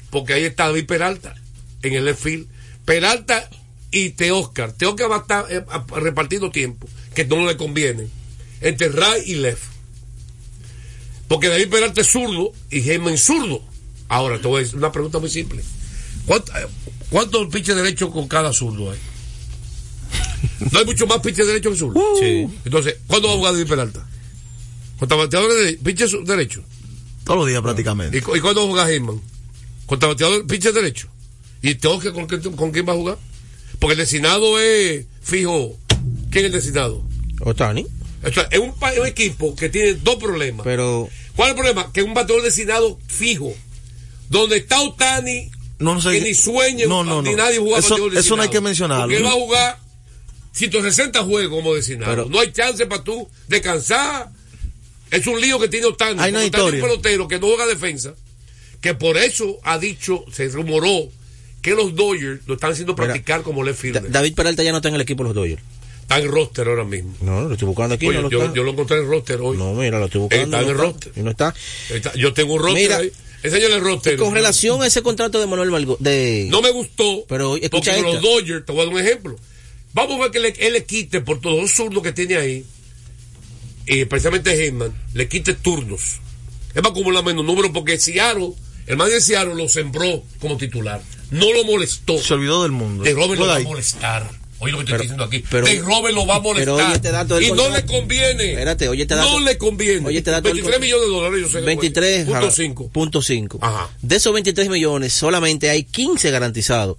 porque 0.09 0.33
ahí 0.33 0.43
está 0.45 0.65
David 0.65 0.85
Peralta 0.87 1.35
en 1.83 1.93
el 1.93 2.05
left 2.05 2.21
field. 2.23 2.47
Peralta 2.85 3.49
y 3.91 4.09
Teoscar. 4.11 4.73
Teoscar 4.73 5.11
va 5.11 5.17
a 5.17 5.19
estar 5.19 5.45
eh, 5.49 5.63
repartiendo 5.95 6.49
tiempo, 6.51 6.87
que 7.13 7.25
no 7.25 7.45
le 7.45 7.55
conviene, 7.57 8.07
entre 8.61 8.89
right 8.89 9.27
y 9.27 9.35
left. 9.35 9.63
Porque 11.27 11.47
David 11.49 11.69
Peralta 11.69 12.01
es 12.01 12.07
zurdo 12.07 12.51
y 12.69 12.79
es 12.89 13.21
zurdo. 13.23 13.61
Ahora 14.09 14.39
te 14.39 14.47
voy 14.47 14.57
a 14.59 14.63
decir 14.63 14.77
una 14.77 14.91
pregunta 14.91 15.19
muy 15.19 15.29
simple. 15.29 15.63
¿Cuánto- 16.25 16.51
eh, 16.57 16.67
¿Cuántos 17.09 17.47
pinches 17.47 17.75
derechos 17.75 18.11
con 18.11 18.27
cada 18.27 18.51
zurdo 18.53 18.91
hay? 18.91 18.97
No 20.71 20.79
hay 20.79 20.85
mucho 20.85 21.05
más 21.07 21.19
pitcher 21.19 21.45
derecho 21.45 21.71
que 21.71 21.77
zurdo. 21.77 21.99
Sí. 22.19 22.47
Entonces, 22.65 22.97
¿cuándo 23.07 23.27
va 23.27 23.33
a 23.33 23.37
jugar 23.37 23.53
David 23.53 23.67
Peralta? 23.67 24.05
Contra 24.99 25.17
bateador 25.17 25.51
de 25.53 25.73
pitcher 25.73 26.09
su- 26.09 26.23
derecho. 26.23 26.63
Todos 27.23 27.39
los 27.39 27.47
días 27.47 27.61
prácticamente. 27.61 28.17
¿Y, 28.17 28.21
cu- 28.21 28.35
y 28.35 28.39
cuándo 28.39 28.61
va 28.61 28.67
a 28.67 28.69
jugar 28.71 28.89
Heyman? 28.91 29.21
Contra 29.85 30.09
bateador 30.09 30.45
pitcher 30.47 30.73
derecho. 30.73 31.07
¿Y 31.63 31.75
Toque 31.75 32.11
con, 32.13 32.27
quién- 32.27 32.41
con 32.55 32.71
quién 32.71 32.87
va 32.87 32.93
a 32.93 32.95
jugar? 32.97 33.17
Porque 33.79 33.93
el 33.93 33.99
designado 33.99 34.59
es 34.59 35.05
fijo. 35.23 35.75
¿Quién 36.29 36.45
es 36.45 36.51
el 36.51 36.51
designado? 36.51 37.03
Otani. 37.41 37.87
O 38.23 38.31
sea, 38.31 38.47
es 38.51 38.59
un, 38.59 38.69
un 38.99 39.07
equipo 39.07 39.55
que 39.55 39.69
tiene 39.69 39.93
dos 39.95 40.17
problemas. 40.17 40.63
Pero 40.63 41.09
¿Cuál 41.35 41.47
es 41.49 41.51
el 41.53 41.55
problema? 41.55 41.91
Que 41.91 42.01
es 42.01 42.05
un 42.05 42.13
bateador 42.13 42.43
designado 42.43 42.99
fijo. 43.07 43.53
Donde 44.29 44.57
está 44.57 44.79
Otani, 44.81 45.49
No, 45.79 45.95
no 45.95 46.01
sé. 46.01 46.11
que 46.11 46.21
ni 46.21 46.33
sueña, 46.33 46.85
No, 46.85 47.03
no, 47.03 47.21
ni 47.21 47.33
nadie 47.33 47.57
juega 47.59 47.79
Eso- 47.79 47.89
bateador 47.91 48.17
eso 48.17 48.35
no 48.35 48.43
hay 48.43 48.49
que 48.49 48.61
mencionarlo. 48.61 49.05
Porque 49.05 49.17
él 49.17 49.25
va 49.25 49.29
a 49.29 49.33
jugar 49.33 49.79
160 50.51 51.23
juegos 51.23 51.49
como 51.49 51.73
designado. 51.73 52.11
Pero- 52.11 52.29
no 52.29 52.39
hay 52.39 52.51
chance 52.51 52.85
para 52.85 53.03
tú 53.03 53.27
descansar. 53.47 54.29
Es 55.11 55.25
un 55.27 55.39
lío 55.39 55.59
que 55.59 55.67
tiene 55.67 55.85
Otani. 55.87 56.19
Hay 56.19 56.31
una 56.31 56.45
Otani 56.45 56.67
es 56.67 56.73
un 56.75 56.81
pelotero 56.81 57.27
que 57.27 57.39
no 57.39 57.47
juega 57.47 57.65
defensa. 57.67 58.13
Que 58.81 58.93
por 58.93 59.17
eso 59.17 59.59
ha 59.63 59.77
dicho, 59.77 60.25
se 60.31 60.47
rumoró 60.49 61.09
que 61.63 61.71
los 61.71 61.95
Dodgers 61.95 62.41
lo 62.45 62.53
están 62.53 62.73
haciendo 62.73 62.93
Mira, 62.93 63.05
practicar 63.05 63.41
como 63.41 63.65
Da- 63.65 63.73
fielder. 63.73 64.11
David 64.11 64.35
Peralta 64.35 64.61
ya 64.61 64.69
no 64.71 64.77
está 64.77 64.89
en 64.89 64.95
el 64.95 65.01
equipo 65.01 65.23
de 65.23 65.29
los 65.29 65.35
Dodgers. 65.35 65.61
Está 66.01 66.19
en 66.19 66.27
roster 66.29 66.67
ahora 66.67 66.83
mismo. 66.83 67.15
No, 67.21 67.41
lo 67.47 67.53
estoy 67.53 67.65
buscando 67.65 67.95
aquí. 67.95 68.05
Oye, 68.07 68.17
no 68.21 68.29
lo 68.29 68.53
yo, 68.53 68.63
lo 68.63 68.71
encontré 68.71 68.97
en 68.99 69.07
roster 69.07 69.39
hoy. 69.41 69.57
No, 69.57 69.73
mira, 69.73 69.97
lo 69.97 70.05
estoy 70.05 70.21
buscando. 70.21 70.43
Está 70.45 70.61
en 70.61 70.69
el 70.69 70.77
roster. 70.77 71.11
Y 71.15 71.21
no 71.21 71.31
está. 71.31 71.55
Está- 71.89 72.13
yo 72.15 72.33
tengo 72.33 72.53
un 72.55 72.59
roster 72.61 72.81
Mira, 72.83 72.97
ahí. 72.97 73.11
Enséñale 73.41 73.75
el 73.75 73.81
roster. 73.81 74.17
Con 74.17 74.33
relación 74.33 74.81
a 74.83 74.87
ese 74.87 75.01
contrato 75.01 75.39
de 75.39 75.47
Manuel 75.47 75.71
Malgo, 75.71 75.97
de 75.99 76.47
No 76.51 76.61
me 76.61 76.71
gustó. 76.71 77.25
Pero 77.27 77.55
escucha 77.55 77.91
porque 77.93 78.01
los 78.03 78.15
esta. 78.15 78.27
Dodgers, 78.27 78.65
te 78.65 78.71
voy 78.71 78.81
a 78.81 78.85
dar 78.85 78.93
un 78.93 78.99
ejemplo. 79.01 79.35
Vamos 79.93 80.19
a 80.19 80.23
ver 80.23 80.31
que 80.31 80.39
le- 80.39 80.55
él 80.67 80.73
le 80.73 80.83
quite 80.85 81.21
por 81.21 81.39
todos 81.41 81.59
los 81.61 81.71
zurdos 81.71 82.03
que 82.03 82.11
tiene 82.11 82.35
ahí, 82.37 82.65
y 83.85 84.05
precisamente 84.05 84.51
Heyman, 84.65 84.93
le 85.13 85.27
quite 85.27 85.53
turnos. 85.53 86.19
Es 86.73 86.81
va 86.83 86.87
a 86.87 86.91
acumular 86.91 87.23
menos 87.23 87.45
números 87.45 87.71
porque 87.73 87.99
Seattle, 87.99 88.53
el 88.87 88.97
man 88.97 89.09
de 89.09 89.21
Seattle 89.21 89.55
lo 89.55 89.67
sembró 89.69 90.23
como 90.39 90.57
titular. 90.57 91.01
No 91.31 91.51
lo 91.53 91.63
molestó. 91.63 92.17
Se 92.17 92.33
olvidó 92.33 92.63
del 92.63 92.71
mundo. 92.71 93.03
De 93.03 93.13
Robert 93.13 93.39
lo 93.39 93.47
va 93.47 93.55
a 93.57 93.59
molestar. 93.59 94.29
Oye 94.59 94.71
lo 94.71 94.77
que 94.77 94.83
estoy 94.83 94.91
Pero- 94.93 95.01
diciendo 95.03 95.23
aquí. 95.25 95.43
pero- 95.49 95.65
de 95.65 95.79
Robert 95.81 96.15
lo 96.15 96.25
va 96.25 96.35
a 96.35 96.39
molestar. 96.39 96.75
pero 96.75 96.85
oye 96.87 96.95
este 96.95 97.11
dato 97.11 97.41
y 97.41 97.49
no 97.51 97.55
contrato. 97.63 97.75
le 97.75 97.85
conviene. 97.85 98.49
Espérate, 98.51 98.87
oye 98.87 99.01
este 99.01 99.15
dato. 99.15 99.31
No 99.31 99.39
le 99.45 99.57
conviene. 99.57 100.07
Oye 100.07 100.19
este 100.19 100.31
dato 100.31 100.47
del 100.47 100.53
23 100.61 100.79
contrato. 100.79 100.81
millones 100.81 101.07
de 101.07 101.13
dólares, 101.13 101.41
yo 101.41 101.59
sé. 101.59 101.65
23 101.65 102.25
Punto 102.25 102.39
jala- 102.39 102.51
5. 102.51 102.89
punto 102.89 103.21
cinco. 103.21 103.59
Ajá. 103.61 103.89
De 104.01 104.15
esos 104.15 104.33
23 104.33 104.69
millones, 104.69 105.11
solamente 105.11 105.69
hay 105.69 105.83
15 105.83 106.31
garantizados. 106.31 106.95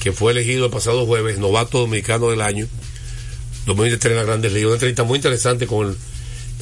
que 0.00 0.12
fue 0.12 0.32
elegido 0.32 0.66
el 0.66 0.70
pasado 0.70 1.06
jueves 1.06 1.38
novato 1.38 1.78
dominicano 1.78 2.28
del 2.30 2.42
año, 2.42 2.66
2023 3.66 4.10
en 4.10 4.16
la 4.18 4.24
Grandes 4.24 4.52
Ligas. 4.52 4.66
Una 4.66 4.74
entrevista 4.74 5.04
muy 5.04 5.16
interesante 5.16 5.66
con 5.66 5.88
el 5.88 5.96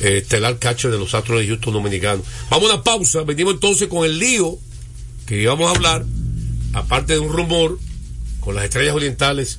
eh, 0.02 0.18
estelar 0.18 0.58
catcher 0.58 0.90
de 0.90 0.98
los 0.98 1.14
Astros 1.14 1.40
de 1.40 1.48
Houston 1.48 1.72
dominicano. 1.72 2.22
Vamos 2.50 2.70
a 2.70 2.74
una 2.74 2.84
pausa, 2.84 3.22
venimos 3.22 3.54
entonces 3.54 3.88
con 3.88 4.04
el 4.04 4.18
lío 4.18 4.58
que 5.26 5.40
íbamos 5.40 5.68
a 5.68 5.74
hablar, 5.74 6.04
aparte 6.76 7.14
de 7.14 7.18
un 7.18 7.32
rumor 7.32 7.78
con 8.40 8.54
las 8.54 8.64
estrellas 8.64 8.94
orientales 8.94 9.58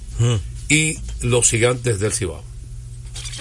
y 0.70 1.00
los 1.22 1.50
gigantes 1.50 2.00
del 2.00 2.14
Cibao. 2.14 2.44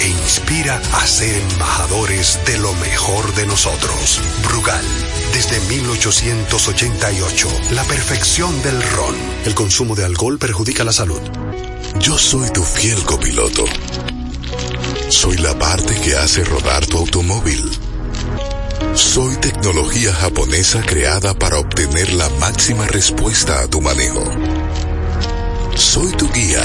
e 0.00 0.08
inspira 0.08 0.80
a 0.92 1.06
ser 1.06 1.36
embajadores 1.50 2.38
de 2.46 2.58
lo 2.58 2.72
mejor 2.74 3.34
de 3.34 3.46
nosotros. 3.46 4.20
Brugal, 4.42 4.84
desde 5.32 5.60
1888, 5.60 7.48
la 7.72 7.84
perfección 7.84 8.62
del 8.62 8.82
ron. 8.82 9.14
El 9.44 9.54
consumo 9.54 9.94
de 9.94 10.04
alcohol 10.04 10.38
perjudica 10.38 10.84
la 10.84 10.92
salud. 10.92 11.20
Yo 12.00 12.18
soy 12.18 12.50
tu 12.50 12.62
fiel 12.62 13.02
copiloto. 13.04 13.64
Soy 15.08 15.38
la 15.38 15.58
parte 15.58 15.94
que 16.00 16.16
hace 16.16 16.44
rodar 16.44 16.86
tu 16.86 16.98
automóvil. 16.98 17.70
Soy 18.94 19.36
tecnología 19.36 20.12
japonesa 20.12 20.82
creada 20.82 21.34
para 21.34 21.58
obtener 21.58 22.12
la 22.12 22.28
máxima 22.40 22.86
respuesta 22.86 23.60
a 23.60 23.68
tu 23.68 23.80
manejo. 23.80 24.24
Soy 25.76 26.12
tu 26.12 26.30
guía 26.30 26.64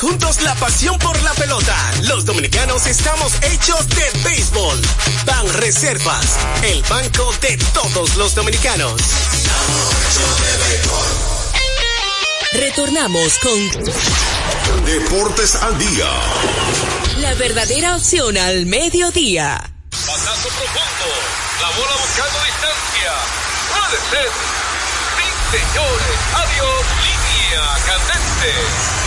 Juntos 0.00 0.40
la 0.42 0.54
pasión 0.54 0.98
por 0.98 1.20
la 1.22 1.32
pelota. 1.34 1.76
Los 2.02 2.24
dominicanos 2.24 2.86
estamos 2.86 3.32
hechos 3.42 3.86
de 3.88 4.10
béisbol. 4.24 4.80
Ban 5.26 5.52
Reservas, 5.54 6.38
el 6.62 6.82
banco 6.84 7.32
de 7.42 7.58
todos 7.74 8.16
los 8.16 8.34
dominicanos. 8.34 8.94
Retornamos 12.52 13.38
con 13.38 14.84
Deportes 14.86 15.54
al 15.56 15.78
día. 15.78 16.08
la 17.18 17.34
verdadera 17.34 17.96
opción 17.96 18.36
al 18.38 18.66
mediodía. 18.66 19.60
Batazo 19.90 20.48
profundo. 20.48 21.08
La 21.60 21.68
bola 21.76 21.92
buscando 22.00 22.38
distancia. 22.44 23.12
Puede 23.68 23.98
ser. 24.10 24.30
Sí, 25.16 25.26
señores. 25.58 26.18
Adiós. 26.34 26.84
Línea 27.04 27.62
candente. 27.86 28.99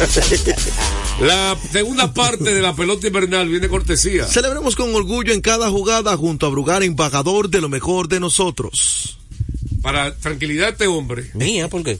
La 1.20 1.56
segunda 1.72 2.12
parte 2.14 2.54
de 2.54 2.60
la 2.62 2.74
pelota 2.74 3.06
invernal 3.06 3.48
viene 3.48 3.68
cortesía. 3.68 4.26
Celebremos 4.26 4.74
con 4.76 4.94
orgullo 4.94 5.32
en 5.34 5.40
cada 5.40 5.68
jugada 5.70 6.16
junto 6.16 6.46
a 6.46 6.48
Brugar, 6.48 6.82
embajador 6.82 7.50
de 7.50 7.60
lo 7.60 7.68
mejor 7.68 8.08
de 8.08 8.20
nosotros. 8.20 9.18
Para 9.82 10.14
tranquilidad 10.16 10.66
de 10.66 10.72
este 10.72 10.86
hombre. 10.86 11.30
Mía, 11.34 11.68
¿por 11.68 11.82
qué? 11.82 11.98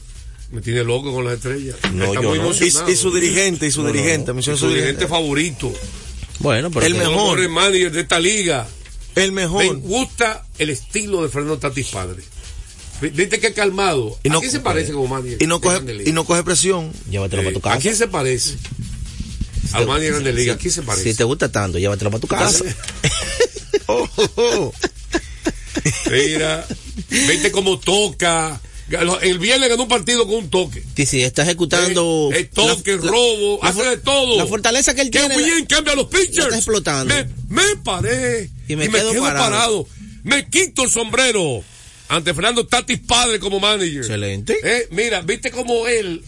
Me 0.51 0.61
tiene 0.63 0.83
loco 0.85 1.13
con 1.13 1.25
las 1.25 1.35
estrellas. 1.35 1.77
No, 1.93 2.07
Está 2.07 2.23
yo 2.23 2.29
muy 2.31 2.39
no. 2.39 2.45
emocionado. 2.47 2.91
Y- 2.91 2.93
y 2.95 2.97
su 2.97 3.13
dirigente, 3.13 3.67
y 3.67 3.71
su 3.71 3.87
dirigente, 3.87 4.33
menciona 4.33 4.59
su 4.59 4.67
su 4.69 4.73
dirigente 4.75 5.07
favorito. 5.07 5.73
Bueno, 6.41 6.71
pero 6.71 6.87
El 6.87 6.95
mejor. 6.95 7.13
mejores 7.13 7.51
managers 7.51 7.93
de 7.93 8.01
esta 8.01 8.19
liga. 8.19 8.67
El 9.15 9.33
mejor. 9.33 9.63
Me 9.65 9.73
gusta 9.75 10.47
el 10.59 10.71
estilo 10.71 11.23
de 11.23 11.29
Fernando 11.29 11.59
Tatis 11.59 11.89
padre. 11.89 12.23
Viste 13.01 13.41
que 13.41 13.53
calmado. 13.53 14.19
Y 14.23 14.29
no- 14.29 14.39
¿A 14.39 14.41
quién 14.41 14.53
se 14.53 14.61
parece 14.61 14.93
como 14.93 15.07
manager? 15.09 15.39
Y 15.43 15.47
no 15.47 15.61
coge, 15.61 15.75
Grande 15.77 15.95
Liga? 15.95 16.11
y 16.11 16.13
no 16.13 16.25
coge 16.25 16.43
presión. 16.43 16.93
Llévatelo 17.11 17.43
para 17.43 17.53
tu 17.55 17.59
¿A 17.61 17.63
casa. 17.63 17.79
quién 17.81 17.97
se 17.97 18.09
parece? 18.09 18.57
Al 19.73 19.87
manager 19.87 20.03
de 20.15 20.21
Grande 20.21 20.33
Liga. 20.33 20.55
¿A 20.55 20.57
quién 20.59 20.73
se 20.73 20.83
parece? 20.83 21.11
Si 21.13 21.17
te 21.17 21.25
gusta 21.25 21.51
tanto, 21.51 21.79
llévatelo 21.79 22.11
para 22.11 22.21
tu 22.21 22.27
casa. 22.27 22.65
Oh, 23.87 24.09
oh, 24.17 24.29
oh. 24.37 24.73
Mira, 26.11 26.67
viste 27.09 27.51
cómo 27.51 27.79
toca. 27.79 28.61
El 29.23 29.39
viernes 29.39 29.69
ganó 29.69 29.85
un 29.85 29.89
partido 29.89 30.27
con 30.27 30.37
un 30.37 30.51
toque. 30.51 30.83
Sí, 30.97 31.07
sí, 31.07 31.23
está 31.23 31.43
ejecutando. 31.43 32.31
Eh, 32.33 32.41
eh, 32.41 32.45
toque, 32.53 32.97
la- 32.97 33.03
robo, 33.11 33.61
la 33.63 33.69
hace 33.71 33.83
de 33.85 33.97
todo. 33.99 34.37
La 34.37 34.47
fortaleza 34.47 34.95
que 34.95 35.03
él 35.03 35.11
Qué 35.11 35.21
tiene. 35.21 35.37
la- 35.39 35.45
bien 35.45 35.67
cambia 35.67 35.95
los 35.95 36.07
pitchers. 36.07 36.47
está 36.47 36.57
explotando. 36.57 37.13
Me, 37.15 37.29
me 37.49 37.77
paré 37.85 38.51
Y 38.69 38.73
y 38.73 38.77
me 38.77 38.89
me, 38.89 38.99
quedo 38.99 39.13
quedo, 39.13 39.23
parado. 39.23 39.45
parado. 39.51 39.89
Me 40.25 40.49
quito 40.49 40.83
el 40.85 40.91
sombrero 40.91 41.63
ante 42.11 42.35
Fernando 42.35 42.67
Tatis 42.67 42.99
padre 42.99 43.39
como 43.39 43.61
manager. 43.61 43.99
Excelente. 43.99 44.59
Eh, 44.65 44.89
mira, 44.91 45.21
viste 45.21 45.53
cómo 45.53 45.87
él, 45.87 46.23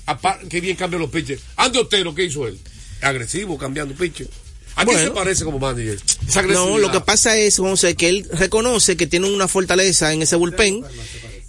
qué 0.49 0.61
bien 0.61 0.77
cambia 0.77 0.97
los 0.97 1.11
pitchers. 1.11 1.43
Andy 1.57 1.79
Otero, 1.79 2.15
¿qué 2.15 2.25
hizo 2.25 2.47
él? 2.47 2.57
Agresivo, 3.01 3.59
cambiando 3.59 3.93
pitcher. 3.95 4.29
¿A 4.77 4.85
Bueno. 4.85 5.01
se 5.01 5.11
parece 5.11 5.45
como 5.45 5.59
manager? 5.59 5.99
No, 6.49 6.79
lo 6.79 6.93
que 6.93 7.01
pasa 7.01 7.37
es, 7.37 7.59
José, 7.59 7.97
que 7.97 8.09
él 8.09 8.27
reconoce 8.33 8.97
que 8.97 9.09
tiene 9.09 9.29
una 9.29 9.49
fortaleza 9.49 10.13
en 10.13 10.23
ese 10.23 10.37
bullpen. 10.37 10.85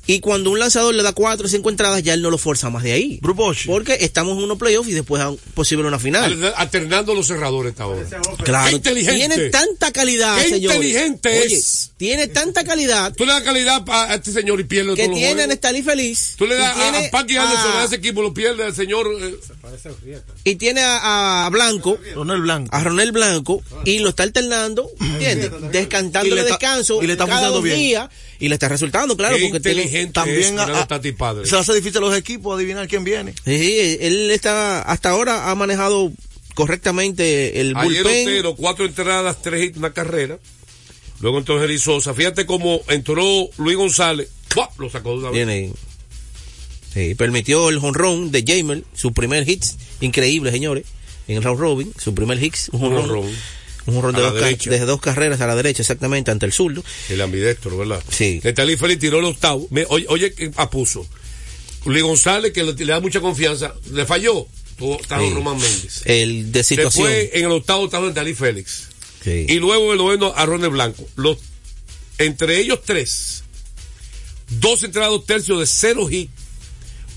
Y 0.05 0.19
cuando 0.19 0.49
un 0.51 0.59
lanzador 0.59 0.93
le 0.93 1.01
da 1.01 1.13
cuatro 1.13 1.45
o 1.45 1.49
cinco 1.49 1.69
entradas, 1.69 2.03
ya 2.03 2.13
él 2.13 2.21
no 2.21 2.29
lo 2.29 2.37
fuerza 2.37 2.69
más 2.69 2.83
de 2.83 2.91
ahí. 2.91 3.19
Porque 3.67 3.97
estamos 4.01 4.37
en 4.37 4.43
unos 4.43 4.57
playoffs 4.57 4.89
y 4.89 4.93
después 4.93 5.21
a 5.23 5.31
posible 5.53 5.87
una 5.87 5.97
final. 5.97 6.25
Al- 6.43 6.53
Alternando 6.57 7.13
los 7.15 7.25
cerradores 7.27 7.71
esta 7.71 7.87
hora. 7.87 8.03
Claro, 8.43 8.69
Qué 8.69 8.75
inteligente. 8.75 9.17
tiene 9.35 9.49
tanta 9.49 9.91
calidad, 9.93 10.35
Qué 10.41 10.49
señores. 10.49 10.77
inteligente 10.77 11.29
Oye, 11.45 11.55
es. 11.55 11.91
Tiene 11.95 12.27
tanta 12.27 12.65
calidad 12.65 13.13
Tú 13.15 13.25
le 13.25 13.31
das 13.31 13.43
calidad 13.43 13.81
a 13.87 14.11
a 14.11 14.15
este 14.15 14.33
señor 14.33 14.59
y 14.59 14.65
pierde 14.65 14.89
que 14.95 15.03
todos 15.03 15.09
los 15.11 15.17
tiene 15.17 15.31
a 15.31 15.33
juegos. 15.35 15.47
Nestalí 15.47 15.81
feliz. 15.83 16.33
Tú 16.37 16.47
le 16.47 16.55
das 16.55 16.75
y 16.77 16.81
a, 16.81 17.07
a 17.07 17.11
Paqui 17.11 17.37
Anderson, 17.37 17.71
a- 17.71 17.81
a 17.81 17.85
ese 17.85 17.95
equipo, 17.95 18.21
lo 18.21 18.33
pierde 18.33 18.63
al 18.65 18.75
señor. 18.75 19.07
eh, 19.21 19.35
y 20.43 20.55
tiene 20.55 20.81
a, 20.81 21.45
a 21.45 21.49
Blanco, 21.49 21.97
Ronel 22.15 22.41
Blanco. 22.41 22.75
a 22.75 22.83
Ronel 22.83 23.11
Blanco, 23.11 23.63
y 23.85 23.99
lo 23.99 24.09
está 24.09 24.23
alternando, 24.23 24.89
¿entiendes? 24.99 25.51
Descantándole 25.71 26.27
Y 26.27 26.35
le 26.35 26.41
está- 26.41 26.57
descanso 26.57 27.01
y 27.01 27.07
le 27.07 27.13
está 27.13 27.25
cada 27.25 27.37
funcionando 27.47 27.55
dos 27.57 27.63
bien. 27.63 27.77
días, 27.77 28.09
y 28.39 28.47
le 28.49 28.55
está 28.55 28.67
resultando, 28.69 29.15
claro, 29.15 29.35
Qué 29.37 29.43
porque 29.43 29.59
tiene- 29.59 29.81
inteligente 29.83 30.13
También 30.13 30.39
es 30.39 30.59
a- 30.59 30.87
padre. 31.17 31.45
se 31.45 31.55
hace 31.57 31.73
difícil 31.73 31.97
a 31.97 32.01
los 32.01 32.17
equipos 32.17 32.55
adivinar 32.55 32.87
quién 32.87 33.03
viene. 33.03 33.33
Sí, 33.45 33.97
él 34.01 34.31
está, 34.31 34.81
hasta 34.81 35.09
ahora 35.11 35.49
ha 35.51 35.55
manejado 35.55 36.11
correctamente 36.55 37.59
el 37.61 37.75
Ayer 37.75 38.03
bullpen. 38.03 38.27
Otero, 38.27 38.55
cuatro 38.55 38.85
entradas, 38.85 39.41
tres 39.41 39.63
hits, 39.65 39.77
una 39.77 39.93
carrera. 39.93 40.39
Luego 41.19 41.37
entró 41.37 41.59
Jerry 41.59 41.79
Sosa. 41.79 42.13
Fíjate 42.13 42.45
cómo 42.45 42.81
entró 42.89 43.49
Luis 43.57 43.77
González. 43.77 44.29
¡buah! 44.55 44.67
Lo 44.77 44.89
sacó 44.89 45.11
de 45.11 45.17
una 45.17 45.29
vez. 45.29 45.33
Viene. 45.45 45.71
Sí, 46.93 47.15
permitió 47.15 47.69
el 47.69 47.77
honrón 47.77 48.31
de 48.31 48.43
Jamer, 48.45 48.83
su 48.93 49.13
primer 49.13 49.45
hit, 49.45 49.63
increíble, 50.01 50.51
señores, 50.51 50.85
en 51.27 51.37
el 51.37 51.43
round 51.43 51.59
robin, 51.59 51.93
su 51.97 52.13
primer 52.13 52.37
hit, 52.39 52.55
un 52.71 52.93
honrón. 52.95 53.29
Un 53.85 53.97
honrón 53.97 54.15
A 54.15 54.19
de 54.19 54.23
dos, 54.25 54.33
derecha. 54.35 54.69
de 54.69 54.79
dos 54.79 55.01
carreras 55.01 55.41
a 55.41 55.47
la 55.47 55.55
derecha, 55.55 55.81
exactamente, 55.81 56.31
ante 56.31 56.45
el 56.45 56.53
zurdo. 56.53 56.83
El 57.09 57.19
ambidestro, 57.21 57.77
¿verdad? 57.77 58.03
Sí. 58.09 58.39
Netalí 58.43 58.77
Félix 58.77 59.01
tiró 59.01 59.19
el 59.19 59.25
octavo. 59.25 59.67
Me- 59.71 59.85
oye, 59.89 60.05
oye, 60.09 60.33
apuso. 60.55 61.05
Luis 61.85 62.01
González, 62.03 62.53
que 62.53 62.63
le, 62.63 62.73
le 62.73 62.85
da 62.85 62.99
mucha 63.01 63.19
confianza, 63.19 63.73
le 63.91 64.05
falló. 64.05 64.47
Tuvo, 64.77 64.97
Sí. 64.99 65.29
Román 65.33 65.57
Méndez. 65.59 66.01
El 66.05 66.51
de 66.51 66.63
situación. 66.63 67.07
Después, 67.07 67.29
en 67.33 67.45
el 67.45 67.51
octavo 67.51 67.85
estaba 67.85 68.07
Netalí 68.07 68.33
Félix. 68.33 68.87
Sí. 69.23 69.45
Y 69.49 69.55
luego 69.59 69.85
en 69.87 69.91
el 69.91 69.97
noveno 69.97 70.33
a 70.35 70.45
Ronald 70.45 70.71
Blanco. 70.73 71.05
Los, 71.15 71.37
entre 72.17 72.59
ellos 72.59 72.79
tres, 72.85 73.43
dos 74.61 74.83
entradas 74.83 75.19
tercios 75.25 75.59
de 75.59 75.65
cero 75.67 76.07
hit, 76.07 76.29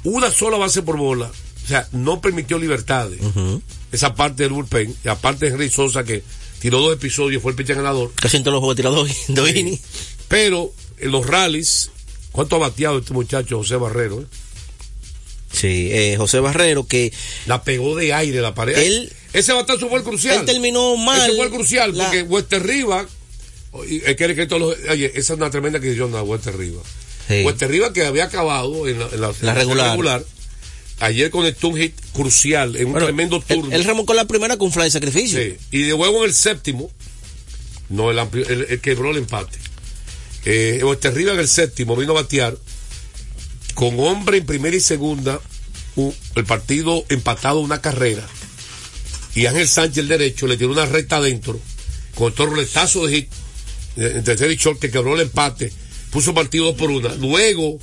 una 0.04 0.30
sola 0.30 0.56
base 0.58 0.82
por 0.82 0.96
bola. 0.96 1.30
O 1.64 1.68
sea, 1.68 1.88
no 1.92 2.20
permitió 2.20 2.58
libertades. 2.58 3.18
Esa 3.90 4.14
parte 4.14 4.42
del 4.44 4.52
bullpen. 4.52 4.94
Y 5.04 5.08
aparte 5.08 5.46
de 5.46 5.52
Henry 5.52 5.70
Sosa, 5.70 6.04
que 6.04 6.22
tiró 6.60 6.80
dos 6.80 6.94
episodios, 6.94 7.42
fue 7.42 7.52
el 7.52 7.56
pitcher 7.56 7.76
ganador. 7.76 8.12
Casi 8.14 8.36
en 8.36 8.42
todos 8.44 8.54
los 8.54 8.60
juegos 8.60 8.76
tiró 8.76 8.90
dos, 8.92 9.10
dos 9.28 9.50
innings. 9.54 9.80
Pero 10.28 10.72
en 10.98 11.10
los 11.12 11.26
rallies, 11.26 11.90
¿cuánto 12.32 12.56
ha 12.56 12.58
bateado 12.60 12.98
este 12.98 13.12
muchacho 13.12 13.58
José 13.58 13.76
Barrero? 13.76 14.20
eh? 14.22 14.26
Sí, 15.52 15.88
eh, 15.90 16.16
José 16.18 16.40
Barrero, 16.40 16.86
que 16.86 17.12
La 17.46 17.62
pegó 17.62 17.94
de 17.96 18.12
aire 18.12 18.40
la 18.40 18.54
pared. 18.54 18.76
Él- 18.76 19.12
Ese 19.32 19.52
batazo 19.52 19.88
fue 19.88 19.98
el 19.98 20.04
crucial. 20.04 20.40
él 20.40 20.44
terminó 20.46 20.96
mal. 20.96 21.20
Ese 21.30 21.36
fue 21.36 21.46
el 21.46 21.52
crucial, 21.52 21.96
La- 21.96 22.04
porque 22.04 22.22
Wester 22.22 22.62
Riva, 22.66 23.06
que, 24.16 24.34
que 24.34 24.46
todos 24.46 24.60
los- 24.78 24.90
oye, 24.90 25.06
esa 25.14 25.32
es 25.34 25.38
una 25.38 25.50
tremenda 25.50 25.78
decisión 25.78 26.12
de 26.12 26.20
Wester 26.20 26.56
Riva. 26.56 26.82
Sí. 27.28 27.42
Wester 27.44 27.70
Riva 27.70 27.92
que 27.92 28.04
había 28.04 28.24
acabado 28.24 28.86
en 28.88 28.98
la, 28.98 29.06
en 29.06 29.20
la- 29.20 29.28
en 29.30 29.46
la 29.46 29.54
regular. 29.54 30.24
Ayer 31.00 31.30
conectó 31.30 31.68
un 31.68 31.76
hit 31.78 31.94
crucial 32.12 32.76
en 32.76 32.86
un 32.86 32.92
Bueno, 32.92 33.06
tremendo 33.06 33.36
él, 33.48 33.56
turno. 33.60 33.74
él 33.74 33.84
remolcó 33.84 34.14
la 34.14 34.24
primera 34.26 34.56
con 34.56 34.72
fly 34.72 34.84
de 34.84 34.90
sacrificio. 34.90 35.38
Sí, 35.40 35.56
Y 35.70 35.82
de 35.82 35.96
nuevo 35.96 36.18
en 36.18 36.24
el 36.24 36.34
séptimo, 36.34 36.90
no, 37.88 38.10
el, 38.10 38.18
ampli- 38.18 38.48
el- 38.48 38.66
el 38.68 38.80
quebró 38.80 39.10
el 39.10 39.18
empate. 39.18 39.58
Eh, 40.44 40.80
en 40.82 41.38
el 41.40 41.48
séptimo 41.48 41.96
vino 41.96 42.12
a 42.12 42.22
batear 42.22 42.56
con 43.74 43.98
hombre 44.00 44.38
en 44.38 44.46
primera 44.46 44.76
y 44.76 44.80
segunda, 44.80 45.40
el 46.34 46.44
partido 46.44 47.04
empatado 47.08 47.60
una 47.60 47.80
carrera. 47.80 48.26
Y 49.34 49.46
Ángel 49.46 49.68
Sánchez, 49.68 49.98
el 49.98 50.08
derecho, 50.08 50.46
le 50.46 50.56
tiró 50.56 50.70
una 50.70 50.86
recta 50.86 51.16
adentro, 51.16 51.60
con 52.14 52.32
todo 52.32 52.48
roletazo 52.48 53.06
de 53.06 53.14
hit, 53.16 53.28
eh, 53.96 54.12
en 54.16 54.24
tercer 54.24 54.50
y 54.50 54.56
short, 54.56 54.78
que 54.80 54.90
quebró 54.90 55.14
el 55.14 55.20
empate, 55.22 55.72
puso 56.10 56.32
partido 56.32 56.66
dos 56.66 56.76
por 56.76 56.90
una. 56.90 57.14
Luego, 57.16 57.78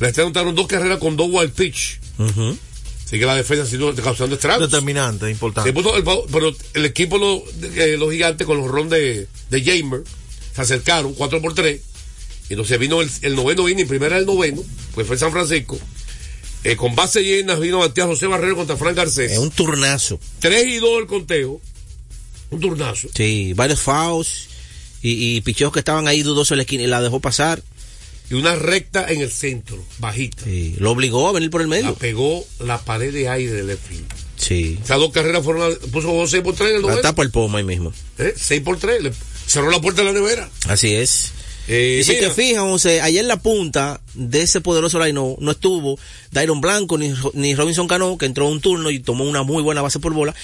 le 0.00 0.08
anotaron 0.08 0.54
dos 0.56 0.66
carreras 0.66 0.98
con 0.98 1.16
dos 1.16 1.28
wild 1.30 1.52
pitch. 1.52 2.00
Así 2.18 3.18
que 3.18 3.24
la 3.24 3.36
defensa 3.36 3.64
ha 3.64 3.66
sido 3.66 3.94
causando 3.96 4.34
estragos. 4.34 4.70
Determinante, 4.70 5.30
importante. 5.30 5.70
Se 5.70 5.72
puso 5.72 5.96
el- 5.96 6.04
pero 6.30 6.54
el 6.74 6.84
equipo, 6.84 7.16
lo- 7.16 7.42
eh, 7.74 7.96
los 7.98 8.10
gigantes, 8.12 8.46
con 8.46 8.58
los 8.58 8.68
ron 8.68 8.88
de, 8.90 9.26
de 9.50 9.62
Jamer, 9.64 10.02
se 10.54 10.60
acercaron 10.60 11.14
4 11.14 11.40
por 11.40 11.54
3. 11.54 11.80
Entonces 12.50 12.78
vino 12.78 13.00
el, 13.00 13.10
el 13.22 13.34
noveno 13.34 13.68
inning, 13.68 13.86
primera 13.86 14.16
del 14.16 14.26
noveno, 14.26 14.62
pues 14.94 15.06
fue 15.06 15.16
San 15.16 15.32
Francisco. 15.32 15.78
Eh, 16.64 16.76
con 16.76 16.94
base 16.96 17.22
llena 17.22 17.54
vino 17.54 17.78
batear 17.78 18.08
José 18.08 18.26
Barrero 18.26 18.56
contra 18.56 18.76
Frank 18.76 18.96
Garcés. 18.96 19.32
Es 19.32 19.38
un 19.38 19.50
turnazo. 19.50 20.18
3 20.40 20.66
y 20.66 20.76
2 20.78 21.00
el 21.00 21.06
conteo. 21.06 21.60
Un 22.50 22.60
turnazo. 22.60 23.08
Sí, 23.14 23.52
varios 23.54 23.80
fouls 23.80 24.48
y, 25.02 25.36
y 25.36 25.40
picheos 25.42 25.72
que 25.72 25.78
estaban 25.78 26.08
ahí 26.08 26.22
dudosos 26.22 26.52
en 26.52 26.56
la 26.58 26.62
esquina 26.62 26.82
y 26.82 26.86
la 26.88 27.00
dejó 27.00 27.20
pasar. 27.20 27.62
Y 28.30 28.34
una 28.34 28.54
recta 28.56 29.10
en 29.10 29.20
el 29.22 29.30
centro, 29.30 29.82
bajita. 29.98 30.44
Sí, 30.44 30.74
lo 30.78 30.90
obligó 30.90 31.28
a 31.28 31.32
venir 31.32 31.48
por 31.50 31.62
el 31.62 31.70
La 31.70 31.76
medio. 31.76 31.94
pegó 31.94 32.44
la 32.60 32.78
pared 32.78 33.12
de 33.12 33.28
aire 33.28 33.62
del 33.64 33.78
field. 33.78 34.06
Sí. 34.36 34.78
Esas 34.82 34.98
dos 34.98 35.12
carreras 35.12 35.42
fueron, 35.44 35.74
puso 35.90 36.26
6 36.26 36.42
por 36.42 36.54
3 36.54 36.70
en 36.70 36.76
el 36.76 36.82
La 36.82 36.88
noveno. 36.88 37.00
tapa 37.02 37.22
el 37.22 37.30
pomo 37.30 37.56
ahí 37.56 37.64
mismo. 37.64 37.92
¿Eh? 38.18 38.34
6 38.36 38.60
por 38.62 38.78
3. 38.78 39.02
Le 39.02 39.12
cerró 39.46 39.70
la 39.70 39.80
puerta 39.80 40.02
de 40.02 40.12
la 40.12 40.18
nevera. 40.20 40.48
Así 40.68 40.92
es. 40.94 41.32
Eh, 41.68 41.98
y 42.00 42.04
si 42.04 42.12
mira, 42.12 42.28
te 42.28 42.34
fijas, 42.34 42.62
José, 42.62 43.00
ayer 43.02 43.20
en 43.22 43.28
la 43.28 43.40
punta 43.42 44.00
de 44.14 44.42
ese 44.42 44.60
poderoso 44.62 44.98
line 44.98 45.12
no, 45.12 45.36
no 45.38 45.50
estuvo 45.50 45.98
Dairon 46.32 46.60
Blanco 46.62 46.96
ni, 46.96 47.12
ni 47.34 47.54
Robinson 47.54 47.86
Cano, 47.88 48.16
que 48.16 48.24
entró 48.26 48.48
un 48.48 48.60
turno 48.62 48.90
y 48.90 49.00
tomó 49.00 49.24
una 49.24 49.42
muy 49.42 49.62
buena 49.62 49.82
base 49.82 49.98
por 50.00 50.14
bola. 50.14 50.34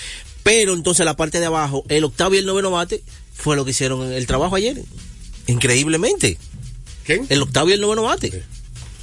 Pero 0.42 0.74
entonces 0.74 1.04
la 1.06 1.16
parte 1.16 1.40
de 1.40 1.46
abajo, 1.46 1.84
el 1.88 2.04
octavo 2.04 2.34
y 2.34 2.38
el 2.38 2.46
noveno 2.46 2.70
bate, 2.70 3.02
fue 3.34 3.56
lo 3.56 3.64
que 3.64 3.70
hicieron 3.70 4.12
el 4.12 4.26
trabajo 4.26 4.56
ayer. 4.56 4.82
Increíblemente. 5.46 6.38
¿Quién? 7.04 7.26
El 7.28 7.42
octavo 7.42 7.68
y 7.70 7.72
el 7.72 7.80
noveno 7.80 8.02
bate. 8.04 8.42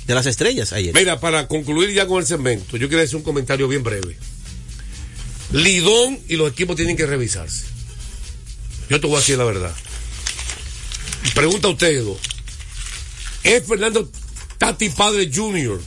De 0.07 0.15
las 0.15 0.25
estrellas 0.25 0.73
ayer. 0.73 0.93
Mira, 0.95 1.19
para 1.19 1.47
concluir 1.47 1.91
ya 1.93 2.07
con 2.07 2.19
el 2.19 2.25
segmento, 2.27 2.75
yo 2.77 2.87
quiero 2.87 3.01
decir 3.01 3.15
un 3.17 3.23
comentario 3.23 3.67
bien 3.67 3.83
breve. 3.83 4.17
Lidón 5.51 6.19
y 6.27 6.35
los 6.37 6.51
equipos 6.51 6.75
tienen 6.75 6.97
que 6.97 7.05
revisarse. 7.05 7.65
Yo 8.89 8.99
te 8.99 9.07
voy 9.07 9.17
a 9.17 9.19
decir 9.19 9.37
la 9.37 9.43
verdad. 9.43 9.73
Pregunta 11.35 11.67
a 11.67 11.71
ustedes 11.71 12.03
dos. 12.03 12.17
¿Es 13.43 13.65
Fernando 13.65 14.09
Tati 14.57 14.89
Padre 14.89 15.29
Jr. 15.33 15.79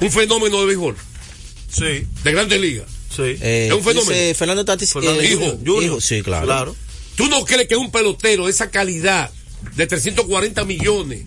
un 0.00 0.10
fenómeno 0.10 0.60
de 0.60 0.66
béisbol? 0.66 0.96
Sí, 1.70 2.06
De 2.22 2.32
grandes 2.32 2.60
ligas. 2.60 2.86
sí. 3.14 3.22
Eh, 3.40 3.66
es 3.68 3.72
un 3.72 3.82
fenómeno. 3.82 4.10
dice 4.12 4.34
Fernando 4.34 4.64
Tatis. 4.64 4.92
Fernando 4.92 5.20
eh, 5.20 5.30
Hijo, 5.32 5.58
Junior. 5.64 6.02
Sí, 6.02 6.22
claro. 6.22 6.46
Claro. 6.46 6.76
¿Tú 7.16 7.28
no 7.28 7.44
crees 7.44 7.68
que 7.68 7.76
un 7.76 7.90
pelotero 7.90 8.44
de 8.46 8.50
esa 8.50 8.70
calidad 8.70 9.30
de 9.76 9.86
340 9.86 10.64
millones? 10.64 11.24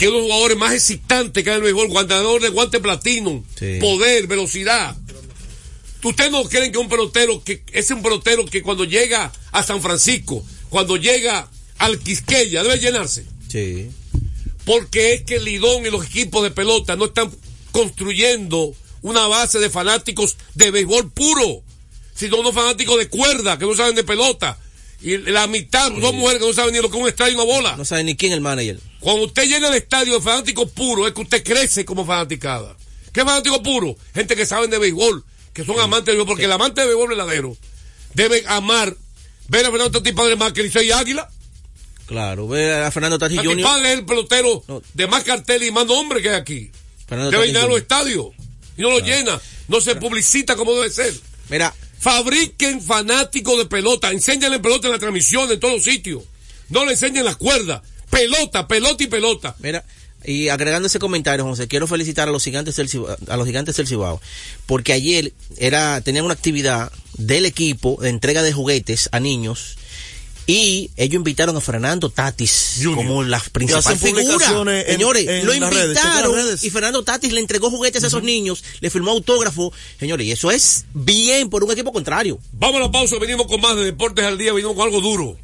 Que 0.00 0.06
es 0.06 0.10
uno 0.12 0.20
de 0.22 0.28
los 0.28 0.32
jugadores 0.32 0.56
más 0.56 0.72
excitantes 0.72 1.44
que 1.44 1.50
hay 1.50 1.56
en 1.56 1.62
el 1.62 1.64
béisbol, 1.74 1.88
guantador 1.88 2.40
de 2.40 2.48
guante 2.48 2.80
platino, 2.80 3.44
Sí. 3.58 3.76
poder, 3.82 4.26
velocidad. 4.28 4.96
¿Ustedes 6.02 6.30
no 6.30 6.42
creen 6.44 6.72
que 6.72 6.78
un 6.78 6.88
pelotero, 6.88 7.44
que 7.44 7.62
es 7.70 7.90
un 7.90 8.02
pelotero 8.02 8.46
que 8.46 8.62
cuando 8.62 8.84
llega 8.84 9.30
a 9.52 9.62
San 9.62 9.82
Francisco, 9.82 10.42
cuando 10.70 10.96
llega 10.96 11.50
al 11.76 11.98
Quisqueya, 11.98 12.62
debe 12.62 12.78
llenarse? 12.78 13.26
Sí. 13.48 13.90
Porque 14.64 15.12
es 15.12 15.22
que 15.24 15.38
Lidón 15.38 15.84
y 15.84 15.90
los 15.90 16.06
equipos 16.06 16.44
de 16.44 16.50
pelota 16.50 16.96
no 16.96 17.04
están 17.04 17.30
construyendo 17.70 18.74
una 19.02 19.26
base 19.26 19.58
de 19.58 19.68
fanáticos 19.68 20.38
de 20.54 20.70
béisbol 20.70 21.10
puro, 21.12 21.62
sino 22.14 22.40
unos 22.40 22.54
fanáticos 22.54 22.96
de 22.98 23.08
cuerda 23.10 23.58
que 23.58 23.66
no 23.66 23.74
saben 23.74 23.96
de 23.96 24.04
pelota. 24.04 24.58
Y 25.02 25.16
la 25.16 25.46
mitad 25.46 25.88
son 25.88 26.16
mujeres 26.16 26.40
que 26.40 26.48
no 26.48 26.52
saben 26.52 26.74
ni 26.74 26.80
lo 26.80 26.90
que 26.90 26.96
es 26.96 27.02
un 27.02 27.08
estadio 27.08 27.32
y 27.32 27.34
una 27.36 27.44
bola. 27.44 27.76
No 27.76 27.84
sabe 27.84 28.04
ni 28.04 28.16
quién 28.16 28.32
es 28.32 28.36
el 28.36 28.42
manager. 28.42 28.78
Cuando 29.00 29.24
usted 29.24 29.44
llena 29.48 29.68
el 29.68 29.74
estadio 29.74 30.14
de 30.14 30.20
fanáticos 30.20 30.70
puros, 30.72 31.08
es 31.08 31.14
que 31.14 31.22
usted 31.22 31.42
crece 31.42 31.84
como 31.84 32.04
fanaticada. 32.04 32.76
¿Qué 33.12 33.24
fanático 33.24 33.62
puro? 33.62 33.96
Gente 34.14 34.36
que 34.36 34.44
saben 34.44 34.70
de 34.70 34.78
béisbol, 34.78 35.24
que 35.52 35.64
son 35.64 35.80
amantes 35.80 36.06
de 36.06 36.12
béisbol, 36.12 36.26
porque 36.26 36.44
el 36.44 36.52
amante 36.52 36.82
de 36.82 36.88
béisbol 36.88 37.08
verdadero 37.08 37.56
debe 38.14 38.44
amar, 38.46 38.94
ver 39.48 39.66
a 39.66 39.70
Fernando 39.70 39.98
Tati 39.98 40.12
Padre 40.12 40.36
más 40.36 40.52
que 40.52 40.62
Licey 40.62 40.90
Águila. 40.92 41.28
Claro, 42.06 42.48
ve 42.48 42.74
a 42.74 42.90
Fernando 42.90 43.18
Tati 43.18 43.36
Tati 43.36 43.48
Jr. 43.48 43.62
Padre 43.62 43.92
es 43.92 43.98
el 44.00 44.04
pelotero 44.04 44.64
de 44.94 45.06
más 45.06 45.24
cartel 45.24 45.62
y 45.62 45.70
más 45.70 45.86
nombre 45.86 46.20
que 46.20 46.28
hay 46.28 46.36
aquí. 46.36 46.70
Fernando 47.06 47.30
Debe 47.30 47.44
Tatis 47.44 47.54
llenar 47.54 47.62
Jr. 47.62 47.70
los 47.70 47.80
estadios 47.80 48.26
y 48.76 48.82
no 48.82 48.90
lo 48.90 48.98
llena, 49.00 49.40
no 49.68 49.80
se 49.80 49.94
publicita 49.96 50.56
como 50.56 50.74
debe 50.74 50.90
ser. 50.90 51.14
Mira, 51.48 51.74
Fabriquen 52.00 52.80
fanáticos 52.80 53.58
de 53.58 53.66
pelota, 53.66 54.10
enséñenle 54.10 54.58
pelota 54.58 54.88
en 54.88 54.94
la 54.94 54.98
transmisión, 54.98 55.50
en 55.52 55.60
todos 55.60 55.74
los 55.74 55.84
sitios. 55.84 56.22
No 56.70 56.86
le 56.86 56.92
enseñen 56.92 57.26
las 57.26 57.36
cuerdas. 57.36 57.82
Pelota, 58.08 58.66
pelota 58.66 59.04
y 59.04 59.06
pelota. 59.06 59.54
Mira, 59.58 59.84
y 60.24 60.48
agregando 60.48 60.86
ese 60.86 60.98
comentario, 60.98 61.44
José, 61.44 61.68
quiero 61.68 61.86
felicitar 61.86 62.28
a 62.28 62.32
los 62.32 62.42
gigantes 62.42 62.76
del 62.76 62.88
Cibao, 62.88 63.16
a 63.28 63.36
los 63.36 63.46
gigantes 63.46 63.76
del 63.76 63.86
Cibao, 63.86 64.20
porque 64.64 64.94
ayer 64.94 65.32
era 65.58 66.00
tenían 66.00 66.24
una 66.24 66.34
actividad 66.34 66.90
del 67.18 67.44
equipo 67.44 67.98
de 68.00 68.08
entrega 68.08 68.42
de 68.42 68.52
juguetes 68.52 69.10
a 69.12 69.20
niños 69.20 69.76
y 70.50 70.90
ellos 70.96 71.14
invitaron 71.14 71.56
a 71.56 71.60
Fernando 71.60 72.10
Tatis 72.10 72.80
como 72.94 73.22
la 73.22 73.40
principal 73.52 73.80
hacen 73.80 73.98
figura. 73.98 74.22
publicaciones 74.24 74.84
en- 74.88 74.92
Señores, 74.94 75.28
en 75.28 75.46
lo 75.46 75.52
las 75.54 75.60
las 75.72 75.84
invitaron 75.86 76.34
redes. 76.34 76.64
y 76.64 76.70
Fernando 76.70 77.02
Tatis 77.04 77.32
le 77.32 77.40
entregó 77.40 77.70
juguetes 77.70 78.02
a 78.04 78.08
esos 78.08 78.22
niños, 78.22 78.64
le 78.80 78.90
firmó 78.90 79.10
autógrafo. 79.12 79.72
Señores, 79.98 80.26
y 80.26 80.32
eso 80.32 80.50
es 80.50 80.84
bien 80.94 81.48
por 81.50 81.62
un 81.64 81.70
equipo 81.70 81.92
contrario. 81.92 82.38
Vamos 82.52 82.76
a 82.76 82.84
la 82.84 82.90
pausa, 82.90 83.16
venimos 83.18 83.46
con 83.46 83.60
más 83.60 83.76
de 83.76 83.84
Deportes 83.84 84.24
al 84.24 84.38
Día, 84.38 84.52
venimos 84.52 84.74
con 84.76 84.86
algo 84.86 85.00
duro. 85.00 85.38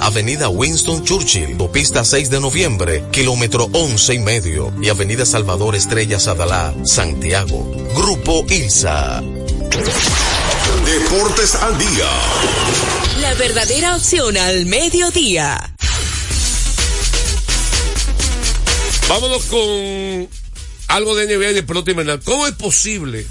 Avenida 0.00 0.48
Winston 0.48 1.04
Churchill, 1.04 1.52
Autopista 1.52 2.04
6 2.04 2.30
de 2.30 2.40
Noviembre, 2.40 3.04
kilómetro 3.10 3.68
11 3.72 4.14
y 4.14 4.18
medio, 4.18 4.72
y 4.80 4.88
Avenida 4.88 5.26
Salvador 5.26 5.74
Estrellas 5.74 6.28
Adalá, 6.28 6.74
Santiago. 6.84 7.70
Grupo 7.94 8.44
ILSA. 8.48 9.22
Deportes 10.84 11.54
al 11.56 11.78
día. 11.78 12.10
La 13.20 13.34
verdadera 13.34 13.96
opción 13.96 14.36
al 14.36 14.66
mediodía. 14.66 15.74
Vámonos 19.08 19.44
con 19.44 20.28
algo 20.88 21.14
de 21.14 21.26
NBA 21.26 21.50
y 21.50 21.54
de 21.54 21.62
pelota 21.62 21.90
invernal. 21.90 22.20
¿Cómo 22.24 22.46
es 22.46 22.54
posible 22.54 23.26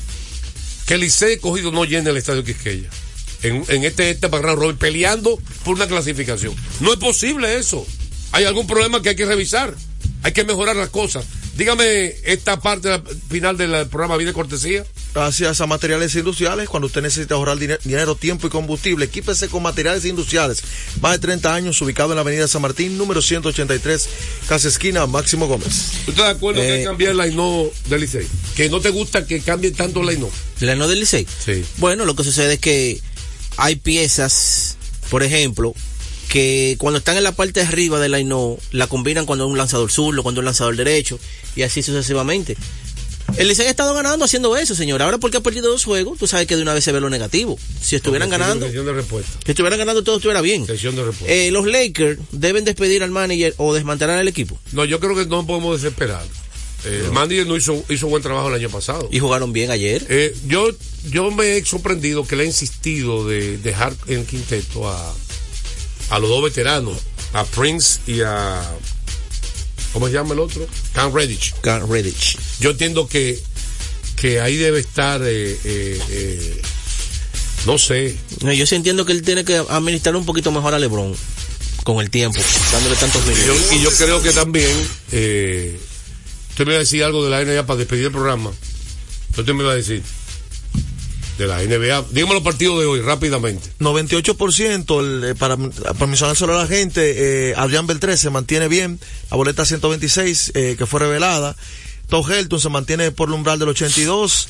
que 0.85 0.95
el 0.95 1.01
Licey 1.01 1.37
cogido 1.37 1.71
no 1.71 1.85
llene 1.85 2.09
el 2.09 2.17
estadio 2.17 2.43
Quisqueya? 2.43 2.89
En, 3.47 3.63
en 3.67 3.83
este, 3.83 4.09
este 4.11 4.27
round 4.27 4.59
robin 4.59 4.77
peleando 4.77 5.39
por 5.63 5.75
una 5.75 5.87
clasificación. 5.87 6.53
No 6.79 6.93
es 6.93 6.99
posible 6.99 7.57
eso. 7.57 7.85
Hay 8.31 8.45
algún 8.45 8.67
problema 8.67 9.01
que 9.01 9.09
hay 9.09 9.15
que 9.15 9.25
revisar. 9.25 9.73
Hay 10.23 10.31
que 10.33 10.43
mejorar 10.43 10.75
las 10.75 10.89
cosas. 10.89 11.23
Dígame 11.55 12.13
esta 12.25 12.59
parte 12.59 12.89
la- 12.89 13.01
final 13.29 13.55
del 13.55 13.87
programa 13.87 14.17
Vida 14.17 14.31
y 14.31 14.33
Cortesía. 14.33 14.83
Gracias 15.13 15.61
a 15.61 15.67
materiales 15.67 16.13
industriales, 16.15 16.67
cuando 16.67 16.87
usted 16.87 17.01
necesita 17.01 17.35
ahorrar 17.35 17.57
dine- 17.57 17.77
dinero, 17.85 18.15
tiempo 18.15 18.47
y 18.47 18.49
combustible, 18.49 19.05
equípese 19.05 19.47
con 19.47 19.63
materiales 19.63 20.03
industriales. 20.03 20.61
Más 20.99 21.13
de 21.13 21.19
30 21.19 21.53
años, 21.55 21.81
ubicado 21.81 22.09
en 22.11 22.15
la 22.15 22.21
avenida 22.23 22.47
San 22.49 22.61
Martín, 22.61 22.97
número 22.97 23.21
183, 23.21 24.09
casa 24.49 24.67
esquina, 24.67 25.05
Máximo 25.07 25.47
Gómez. 25.47 25.91
¿Tú 26.03 26.11
estás 26.11 26.25
de 26.25 26.31
acuerdo 26.31 26.59
que 26.59 26.67
hay 26.67 26.73
Eh, 26.73 26.79
que 26.79 26.85
cambiar 26.85 27.11
el 27.11 27.17
line 27.19 27.71
del 27.87 28.01
Licey? 28.01 28.27
Que 28.57 28.69
no 28.69 28.81
te 28.81 28.89
gusta 28.89 29.25
que 29.25 29.39
cambie 29.39 29.71
tanto 29.71 30.01
el 30.01 30.07
line 30.07 30.27
¿La 30.59 30.75
no 30.75 30.89
del 30.89 30.99
Licey? 30.99 31.25
Sí. 31.45 31.63
Bueno, 31.77 32.03
lo 32.03 32.15
que 32.17 32.25
sucede 32.25 32.55
es 32.55 32.59
que 32.59 32.99
hay 33.57 33.75
piezas, 33.75 34.77
por 35.09 35.23
ejemplo, 35.23 35.73
que 36.29 36.75
cuando 36.79 36.99
están 36.99 37.17
en 37.17 37.23
la 37.23 37.31
parte 37.31 37.61
de 37.61 37.65
arriba 37.65 37.99
del 37.99 38.11
line 38.11 38.57
la 38.71 38.87
combinan 38.87 39.25
cuando 39.25 39.45
es 39.45 39.51
un 39.51 39.57
lanzador 39.57 39.91
zurdo, 39.91 40.23
cuando 40.23 40.39
es 40.39 40.43
un 40.43 40.45
lanzador 40.45 40.75
derecho, 40.75 41.19
y 41.55 41.61
así 41.63 41.81
sucesivamente. 41.81 42.57
El 43.37 43.47
Licey 43.47 43.67
ha 43.67 43.69
estado 43.69 43.93
ganando 43.93 44.23
haciendo 44.23 44.55
eso, 44.55 44.75
señor. 44.75 45.01
Ahora 45.01 45.17
porque 45.17 45.37
ha 45.37 45.41
perdido 45.41 45.69
dos 45.69 45.83
juegos, 45.83 46.17
tú 46.17 46.27
sabes 46.27 46.47
que 46.47 46.55
de 46.55 46.61
una 46.61 46.73
vez 46.73 46.83
se 46.83 46.91
ve 46.91 47.01
lo 47.01 47.09
negativo. 47.09 47.57
Si 47.81 47.95
estuvieran 47.95 48.29
ganando, 48.29 48.69
de 48.69 48.93
respuesta. 48.93 49.39
si 49.43 49.51
estuvieran 49.51 49.79
ganando 49.79 50.03
todo 50.03 50.17
estuviera 50.17 50.41
bien. 50.41 50.65
Sesión 50.65 50.95
de 50.95 51.05
respuesta. 51.05 51.33
Eh, 51.33 51.51
los 51.51 51.65
Lakers 51.65 52.19
deben 52.31 52.63
despedir 52.65 53.03
al 53.03 53.11
manager 53.11 53.53
o 53.57 53.73
desmantelar 53.73 54.19
el 54.19 54.27
equipo. 54.27 54.57
No, 54.71 54.85
yo 54.85 54.99
creo 54.99 55.15
que 55.15 55.25
no 55.25 55.45
podemos 55.45 55.81
desesperar. 55.81 56.23
Eh, 56.85 57.45
no 57.45 57.55
hizo, 57.57 57.83
hizo 57.89 58.07
buen 58.07 58.21
trabajo 58.21 58.47
el 58.49 58.55
año 58.55 58.69
pasado. 58.69 59.07
Y 59.11 59.19
jugaron 59.19 59.53
bien 59.53 59.71
ayer. 59.71 60.05
Eh, 60.09 60.35
yo, 60.47 60.69
yo 61.09 61.31
me 61.31 61.57
he 61.57 61.65
sorprendido 61.65 62.25
que 62.27 62.35
le 62.35 62.43
ha 62.43 62.45
insistido 62.45 63.27
de 63.27 63.57
dejar 63.57 63.93
en 64.07 64.19
el 64.19 64.25
quinteto 64.25 64.87
a, 64.89 65.13
a 66.09 66.19
los 66.19 66.29
dos 66.29 66.43
veteranos, 66.43 66.97
a 67.33 67.43
Prince 67.45 67.99
y 68.07 68.21
a. 68.21 68.61
¿Cómo 69.93 70.07
se 70.07 70.13
llama 70.13 70.33
el 70.33 70.39
otro? 70.41 70.67
Cam 70.93 71.13
Redditch. 71.13 71.53
Cam 71.61 71.89
Redditch. 71.89 72.37
Yo 72.59 72.71
entiendo 72.71 73.07
que, 73.07 73.39
que 74.17 74.39
ahí 74.41 74.57
debe 74.57 74.79
estar. 74.79 75.21
eh, 75.23 75.57
eh, 75.63 75.99
eh, 76.09 76.61
no 77.65 77.77
sé. 77.79 78.15
No, 78.41 78.51
Yo 78.53 78.67
sí 78.67 78.75
entiendo 78.75 79.05
que 79.05 79.13
él 79.13 79.21
tiene 79.23 79.43
que 79.45 79.55
administrar 79.55 80.15
un 80.15 80.25
poquito 80.25 80.51
mejor 80.51 80.73
a 80.73 80.79
LeBron 80.79 81.15
con 81.83 81.99
el 82.01 82.09
tiempo, 82.09 82.39
dándole 82.71 82.95
tantos 82.95 83.21
Y 83.25 83.29
minutos. 83.29 83.69
yo, 83.71 83.75
y 83.77 83.81
yo 83.81 83.91
creo 83.91 84.21
que 84.21 84.31
también. 84.33 84.71
Eh, 85.11 85.79
usted 86.55 86.67
me 86.67 86.71
va 86.71 86.77
a 86.77 86.79
decir 86.79 87.03
algo 87.03 87.21
de 87.21 87.29
la 87.29 87.43
NBA 87.43 87.65
para 87.65 87.79
despedir 87.79 88.05
el 88.05 88.11
programa. 88.13 88.49
¿Qué 89.33 89.41
Usted 89.41 89.53
me 89.53 89.65
va 89.65 89.73
a 89.73 89.75
decir. 89.75 90.01
De 91.37 91.47
la 91.47 91.61
NBA. 91.61 92.05
Dígame 92.11 92.33
los 92.33 92.43
partidos 92.43 92.79
de 92.79 92.85
hoy, 92.85 93.01
rápidamente. 93.01 93.69
98% 93.81 94.99
el, 95.01 95.23
eh, 95.25 95.35
para, 95.35 95.57
para 95.57 96.07
mencionárselo 96.07 96.57
a 96.57 96.61
la 96.61 96.67
gente, 96.67 97.49
eh, 97.49 97.53
Adrián 97.57 97.87
Beltré 97.87 98.15
se 98.15 98.29
mantiene 98.29 98.69
bien, 98.69 99.01
la 99.29 99.35
boleta 99.35 99.65
126 99.65 100.53
eh, 100.55 100.75
que 100.77 100.85
fue 100.85 101.01
revelada, 101.01 101.57
Todd 102.07 102.31
Helton 102.31 102.61
se 102.61 102.69
mantiene 102.69 103.11
por 103.11 103.27
el 103.27 103.35
umbral 103.35 103.59
del 103.59 103.67
82, 103.67 104.47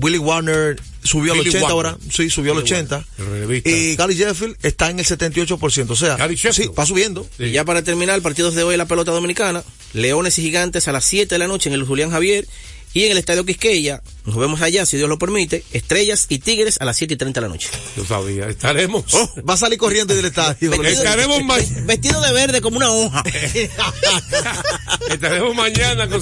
Willy 0.00 0.18
Warner 0.18 0.80
subió 1.02 1.32
al 1.32 1.38
Billy 1.38 1.50
80 1.50 1.74
Warner. 1.74 1.92
ahora, 1.92 2.04
sí, 2.12 2.30
subió 2.30 2.52
al 2.52 2.58
Billy 2.62 2.72
80, 2.72 2.94
Warner, 2.96 3.08
el 3.18 3.26
relevista. 3.26 3.70
y 3.70 3.96
Gary 3.96 4.14
Sheffield 4.14 4.56
está 4.62 4.90
en 4.90 4.98
el 4.98 5.06
78%, 5.06 5.90
o 5.90 5.96
sea, 5.96 6.18
sí, 6.52 6.68
va 6.78 6.86
subiendo. 6.86 7.26
Y 7.38 7.50
ya 7.50 7.64
para 7.64 7.82
terminar, 7.82 8.20
partidos 8.22 8.54
de 8.54 8.62
hoy 8.62 8.74
en 8.74 8.78
la 8.78 8.86
pelota 8.86 9.10
dominicana, 9.12 9.62
Leones 9.92 10.38
y 10.38 10.42
Gigantes 10.42 10.88
a 10.88 10.92
las 10.92 11.04
7 11.04 11.34
de 11.34 11.38
la 11.38 11.48
noche 11.48 11.68
en 11.68 11.74
el 11.74 11.84
Julián 11.84 12.10
Javier 12.10 12.46
y 12.92 13.04
en 13.04 13.12
el 13.12 13.18
Estadio 13.18 13.46
Quisqueya, 13.46 14.02
nos 14.26 14.36
vemos 14.36 14.60
allá 14.62 14.84
si 14.84 14.96
Dios 14.96 15.08
lo 15.08 15.16
permite, 15.16 15.62
Estrellas 15.72 16.26
y 16.28 16.40
Tigres 16.40 16.76
a 16.80 16.84
las 16.84 16.96
7 16.96 17.14
y 17.14 17.16
30 17.16 17.40
de 17.40 17.46
la 17.46 17.52
noche. 17.52 17.68
Yo 17.96 18.04
sabía, 18.04 18.48
estaremos. 18.48 19.04
Va 19.48 19.54
a 19.54 19.56
salir 19.56 19.78
corriendo 19.78 20.12
del 20.14 20.24
estadio. 20.24 20.72
Estaremos, 20.82 21.42
ma- 21.44 21.58
Vestido 21.84 22.20
de 22.20 22.32
verde 22.32 22.60
como 22.60 22.78
una 22.78 22.90
hoja. 22.90 23.22
estaremos 25.10 25.54
mañana 25.54 26.08
con, 26.08 26.20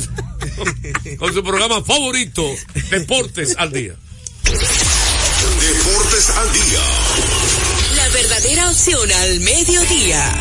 con 1.19 1.33
su 1.33 1.43
programa 1.43 1.83
favorito, 1.83 2.45
Deportes 2.91 3.55
al 3.59 3.73
Día. 3.73 3.95
Deportes 5.61 6.31
al 6.31 6.53
Día. 6.53 6.81
La 7.97 8.09
verdadera 8.11 8.71
opción 8.71 9.13
al 9.13 9.41
mediodía. 9.41 10.41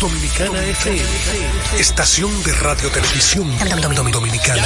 Dominicana 0.00 0.64
FM, 0.64 1.02
estación 1.78 2.42
de 2.44 2.52
radio 2.52 2.88
televisión 2.90 3.50
dominicana. 4.12 4.62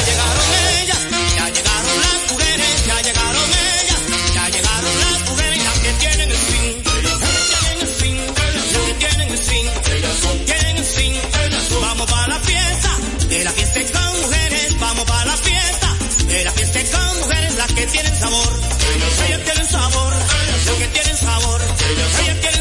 Ya 1.37 1.49
llegaron 1.49 2.01
las 2.01 2.33
mujeres, 2.33 2.87
ya 2.87 3.01
llegaron 3.01 3.51
ellas, 3.81 4.01
ya 4.35 4.49
llegaron 4.51 5.01
las 5.01 5.31
mujeres, 5.31 5.65
las 5.65 5.79
que 5.79 5.93
tienen 5.93 6.31
el 6.31 6.37
swing, 6.37 6.83
tienen 6.83 7.81
el 7.81 7.89
swing, 7.89 8.21
las 8.45 8.85
que 8.85 8.95
tienen 8.99 9.33
el 9.33 9.39
swing, 9.39 10.45
tienen 10.45 10.77
el 10.77 10.85
swing. 10.85 11.15
Vamos 11.81 12.11
para 12.11 12.29
la 12.29 12.41
fiesta, 12.41 12.91
de 13.29 13.45
la 13.45 13.51
fiesta 13.53 13.81
con 13.99 14.21
mujeres, 14.21 14.79
vamos 14.81 15.05
para 15.05 15.25
la 15.25 15.37
fiesta, 15.39 15.97
de 16.27 16.45
la 16.45 16.53
fiesta 16.53 16.99
con 16.99 17.21
mujeres, 17.21 17.55
las 17.57 17.73
que 17.73 17.87
tienen 17.87 18.15
sabor, 18.21 18.61
ellas 19.27 19.45
tienen 19.45 19.67
sabor, 19.67 20.13
las 20.67 20.77
que 20.77 20.89
tienen 20.89 21.17
sabor, 21.17 21.61
ellas 22.21 22.41
tienen 22.41 22.52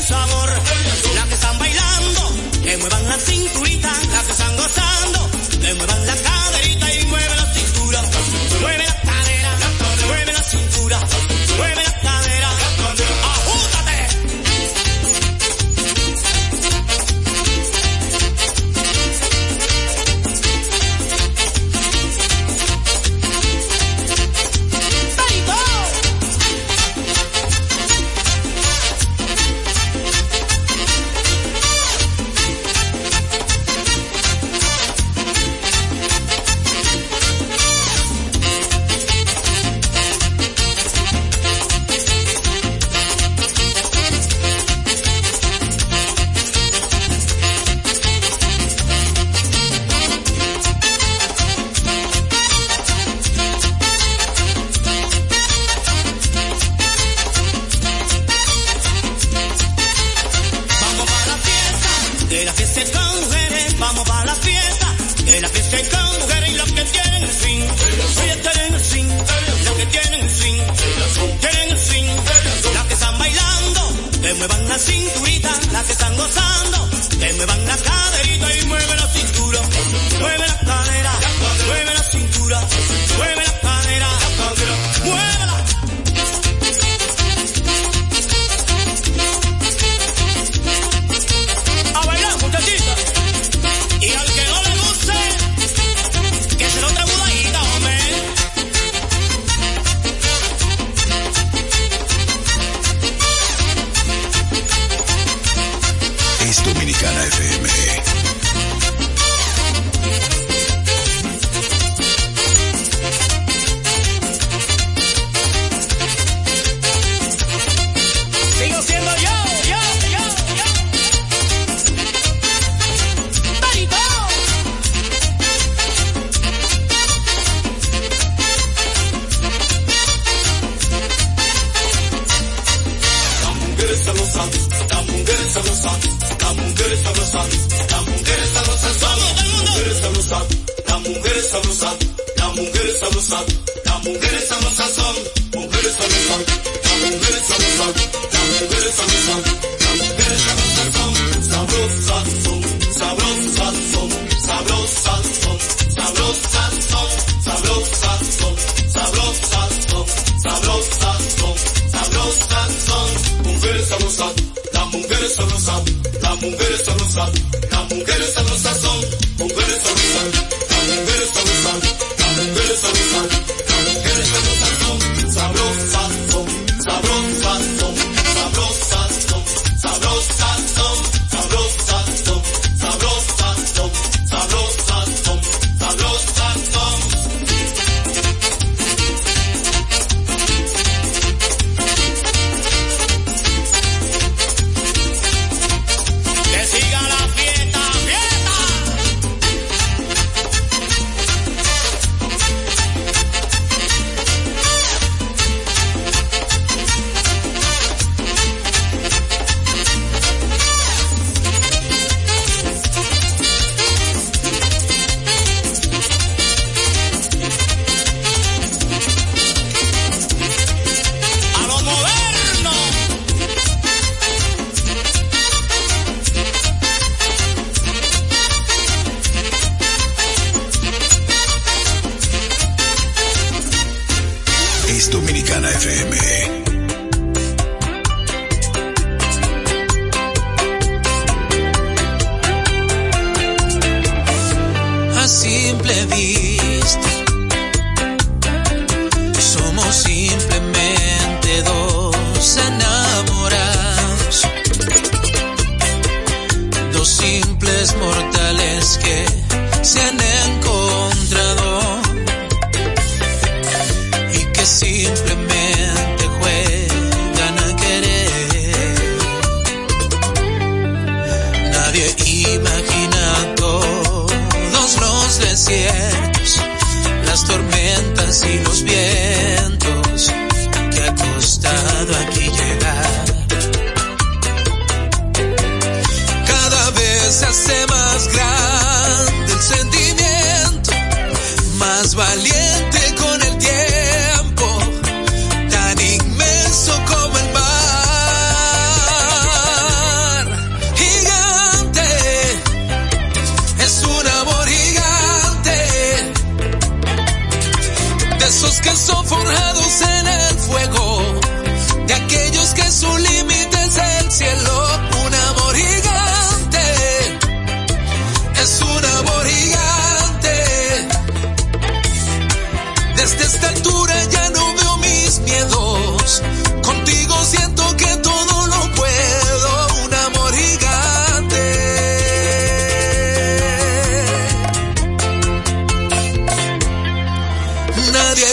cinturita, 3.24 3.71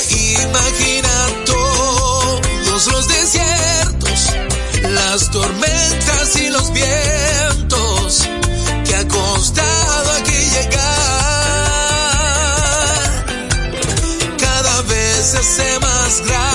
imagina 0.07 1.09
todos 1.45 2.87
los 2.87 3.09
desiertos, 3.09 4.33
las 4.83 5.31
tormentas 5.31 6.37
y 6.37 6.51
los 6.51 6.73
vientos 6.73 8.29
que 8.85 8.95
ha 8.95 9.09
costado 9.09 10.13
aquí 10.13 10.33
llegar. 10.33 10.79
Cada 14.39 14.83
vez 14.83 15.37
se 15.43 15.79
más 15.81 16.21
grande. 16.27 16.48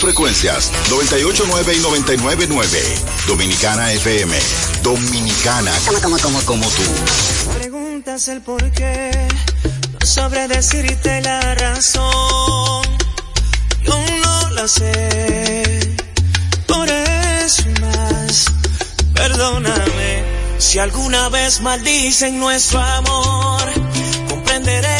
frecuencias, 0.00 0.72
989 0.88 1.74
y 1.76 1.80
999. 1.80 2.98
Dominicana 3.26 3.92
FM. 3.92 4.38
Dominicana. 4.82 5.72
Como, 5.86 6.00
como, 6.00 6.18
como, 6.18 6.40
como 6.42 6.66
tú. 6.68 6.82
Preguntas 7.58 8.28
el 8.28 8.40
por 8.40 8.70
qué. 8.72 9.10
No 10.00 10.06
sabré 10.06 10.48
decirte 10.48 11.20
la 11.20 11.54
razón. 11.54 12.82
Yo 13.84 13.98
no 14.22 14.50
la 14.50 14.66
sé. 14.66 15.96
Por 16.66 16.88
eso 16.88 17.64
más. 17.80 18.46
Perdóname. 19.14 20.24
Si 20.58 20.78
alguna 20.78 21.28
vez 21.28 21.60
maldicen 21.60 22.38
nuestro 22.38 22.80
amor, 22.80 23.62
comprenderé 24.28 24.99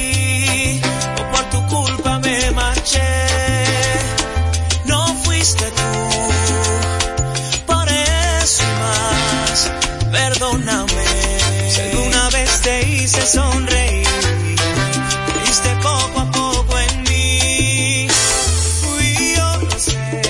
me 2.51 2.61
marché. 2.61 3.01
No 4.85 5.05
fuiste 5.23 5.65
tú. 5.65 5.91
Por 7.65 7.87
eso 7.89 8.63
más, 8.83 9.71
perdóname. 10.11 11.05
Si 11.69 11.81
alguna 11.81 12.29
vez 12.29 12.61
te 12.61 12.89
hice 12.89 13.25
sonreír, 13.25 14.07
viste 15.43 15.69
poco 15.81 16.19
a 16.19 16.31
poco 16.31 16.79
en 16.79 17.03
mí. 17.03 18.07
Fui 18.81 19.35
yo 19.35 19.57
lo 19.61 19.79
sé. 19.79 20.21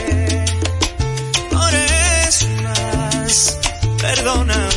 Por 1.50 1.74
eso 1.74 2.48
más, 2.64 3.58
perdóname. 4.00 4.72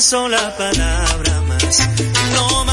sola 0.00 0.56
palabra 0.56 1.09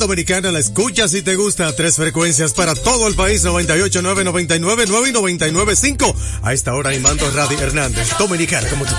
dominicana, 0.00 0.50
la 0.50 0.58
escucha 0.58 1.06
si 1.08 1.22
te 1.22 1.36
gusta. 1.36 1.72
Tres 1.76 1.96
frecuencias 1.96 2.52
para 2.52 2.74
todo 2.74 3.06
el 3.06 3.14
país, 3.14 3.44
98.9, 3.44 4.24
99.9 4.24 5.08
y 5.08 5.12
99.5. 5.12 6.14
A 6.42 6.52
esta 6.52 6.74
hora 6.74 6.92
Imando 6.92 7.30
Radio 7.30 7.60
Hernández, 7.60 8.08
dominicana 8.18 8.68
como 8.68 8.84
tú. 8.84 8.94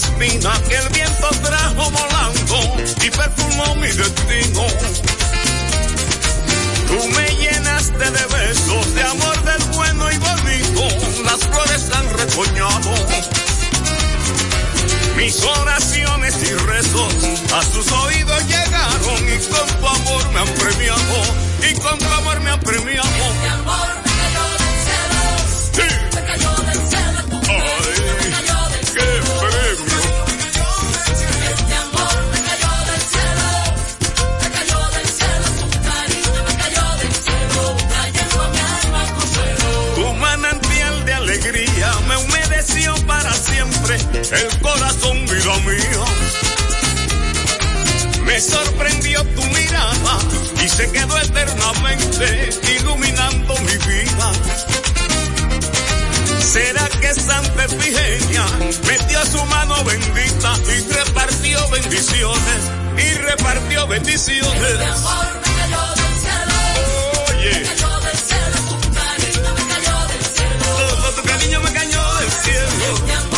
Espina 0.00 0.52
que 0.68 0.76
el 0.76 0.88
viento 0.90 1.28
trajo 1.42 1.90
volando 1.90 2.58
y 3.02 3.10
perfumó 3.10 3.74
mi 3.76 3.88
destino. 3.88 4.66
Tú 6.88 7.08
me 7.08 7.28
llenaste 7.36 8.10
de 8.10 8.26
besos, 8.26 8.94
de 8.94 9.02
amor 9.02 9.44
del 9.44 9.62
bueno 9.74 10.10
y 10.10 10.18
bonito, 10.18 11.22
las 11.24 11.40
flores 11.40 11.90
han 11.92 12.18
retoñado. 12.18 12.94
Mis 15.16 15.42
oraciones 15.44 16.34
y 16.42 16.54
rezos 16.54 17.14
a 17.52 17.62
sus 17.62 17.92
oídos 17.92 18.42
llegaron 18.46 19.20
y 19.28 19.38
con 19.48 19.66
tu 19.80 19.86
amor 19.86 20.30
me 20.32 20.40
han 20.40 20.48
premiado. 20.54 21.20
Y 21.70 21.74
con 21.74 21.98
tu 21.98 22.06
amor 22.06 22.40
me 22.40 22.50
han 22.50 22.60
premiado. 22.60 24.09
El 44.32 44.60
corazón, 44.60 45.26
vida 45.26 45.56
mía. 45.66 46.04
Me 48.24 48.40
sorprendió 48.40 49.24
tu 49.24 49.42
mirada 49.44 50.18
y 50.64 50.68
se 50.68 50.90
quedó 50.92 51.18
eternamente 51.18 52.50
iluminando 52.78 53.54
mi 53.58 53.76
vida. 53.88 54.32
¿Será 56.40 56.88
que 57.00 57.14
Santa 57.14 57.64
Efigenia 57.64 58.44
metió 58.86 59.24
su 59.26 59.44
mano 59.46 59.82
bendita 59.84 60.54
y 60.76 60.92
repartió 60.92 61.68
bendiciones? 61.70 62.60
Y 62.98 63.14
repartió 63.18 63.86
bendiciones. 63.88 64.62
Este 64.62 64.84
amor 64.84 65.26
me 65.44 65.52
cayó 65.60 65.82
del 65.94 66.14
cielo, 66.20 66.56
Oye. 67.28 67.52
me 67.52 67.62
cayó 67.68 68.00
del 68.00 68.18
cielo, 68.18 68.58
tu 68.80 68.90
cariño 68.94 69.54
me 69.54 69.74
cayó 69.74 69.96
del 70.08 70.24
cielo. 70.34 70.64
Todo 70.76 71.12
tu 71.12 71.22
cariño 71.22 71.60
me 71.60 71.72
cayó 71.72 72.14
del 72.18 72.30
cielo. 72.30 73.29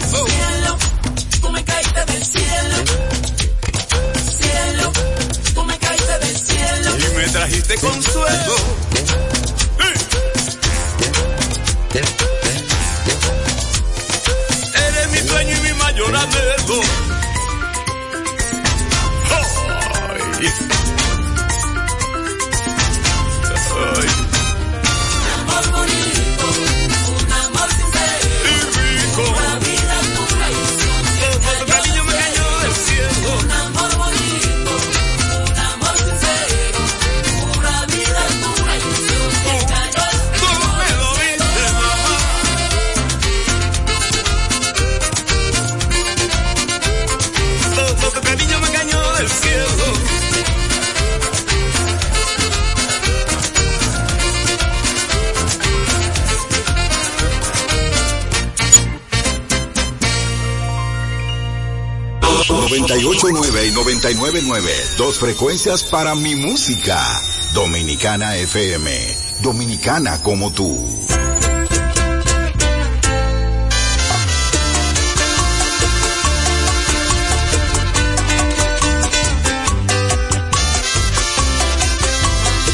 Cielo, 0.00 0.78
tú 1.40 1.50
me 1.50 1.64
caíste 1.64 2.04
del 2.06 2.24
cielo. 2.24 2.76
Cielo, 4.38 4.92
tú 5.54 5.64
me 5.64 5.78
caíste 5.78 6.18
del 6.18 6.36
cielo. 6.36 6.96
y 6.98 7.16
me 7.16 7.28
trajiste 7.28 7.74
consuelo. 7.78 8.77
dos 64.98 65.20
frecuencias 65.20 65.84
para 65.84 66.16
mi 66.16 66.34
música. 66.34 67.00
Dominicana 67.54 68.36
FM, 68.36 68.90
dominicana 69.40 70.20
como 70.22 70.50
tú. 70.52 70.76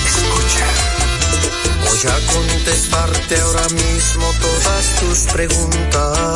Escucha. 0.07 0.67
Voy 1.85 2.01
a 2.09 2.33
contestarte 2.33 3.41
ahora 3.43 3.69
mismo 3.69 4.33
todas 4.41 5.01
tus 5.01 5.19
preguntas 5.31 6.34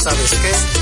¿sabes 0.00 0.32
qué? 0.40 0.79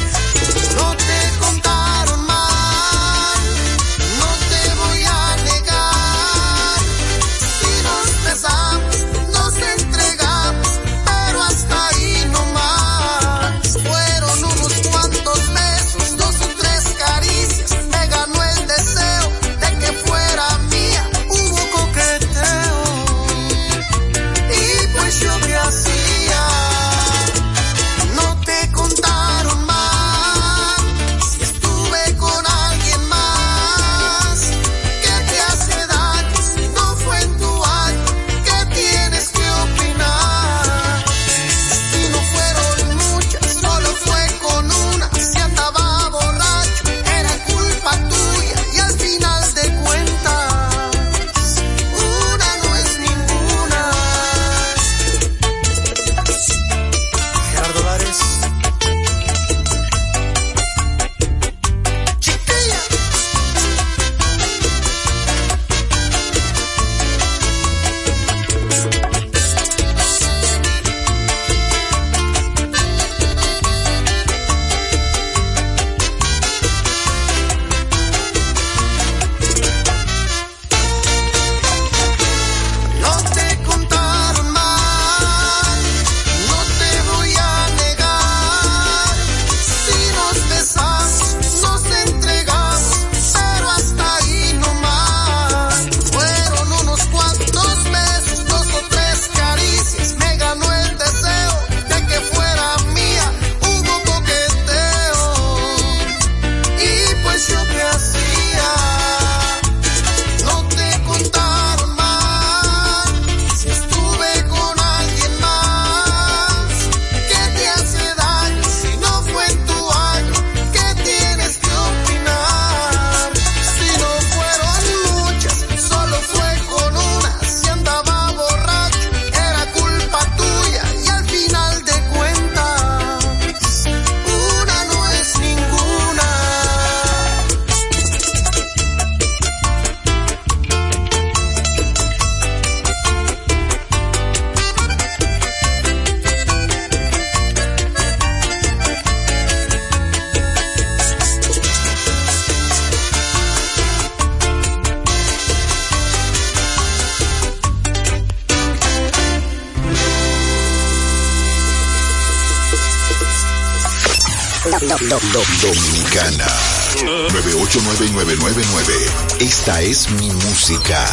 Esta 169.68 169.82
es 169.82 170.10
mi 170.12 170.30
música, 170.30 171.04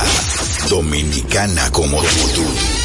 dominicana 0.70 1.70
como 1.74 2.01
tú. 2.01 2.84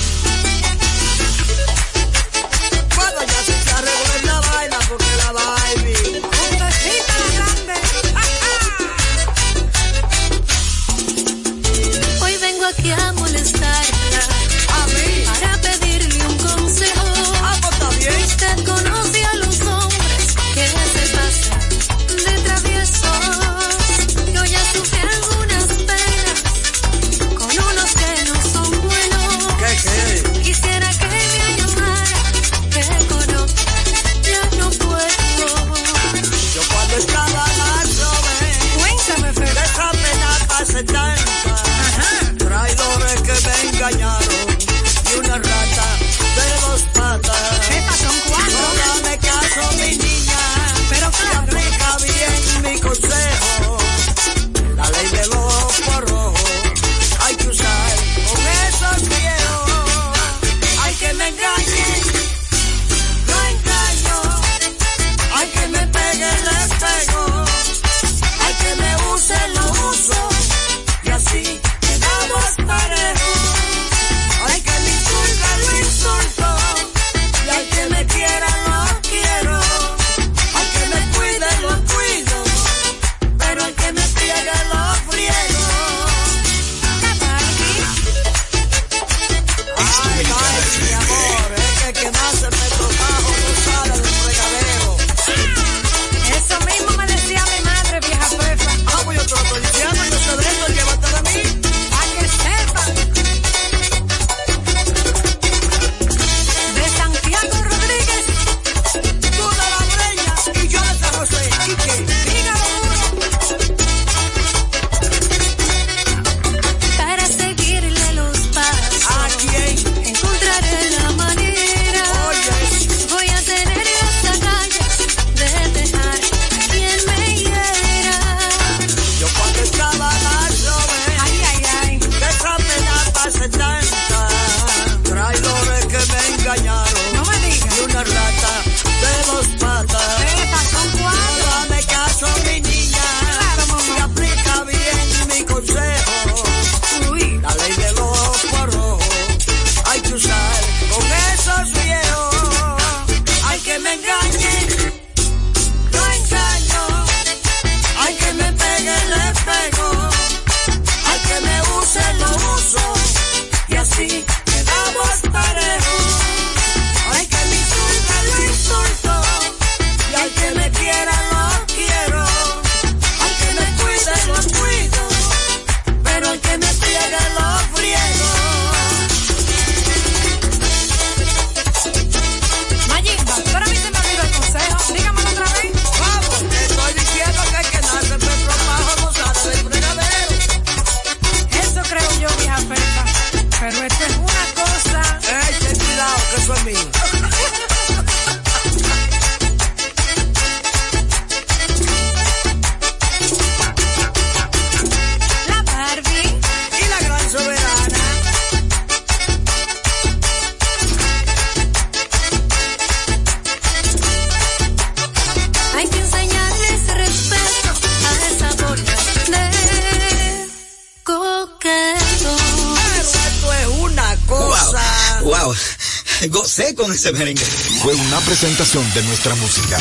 Gocé 226.29 226.75
con 226.75 226.91
ese 226.91 227.11
merengue. 227.13 227.43
Fue 227.81 227.93
una 227.93 228.19
presentación 228.21 228.83
de 228.93 229.03
nuestra 229.03 229.35
música. 229.35 229.77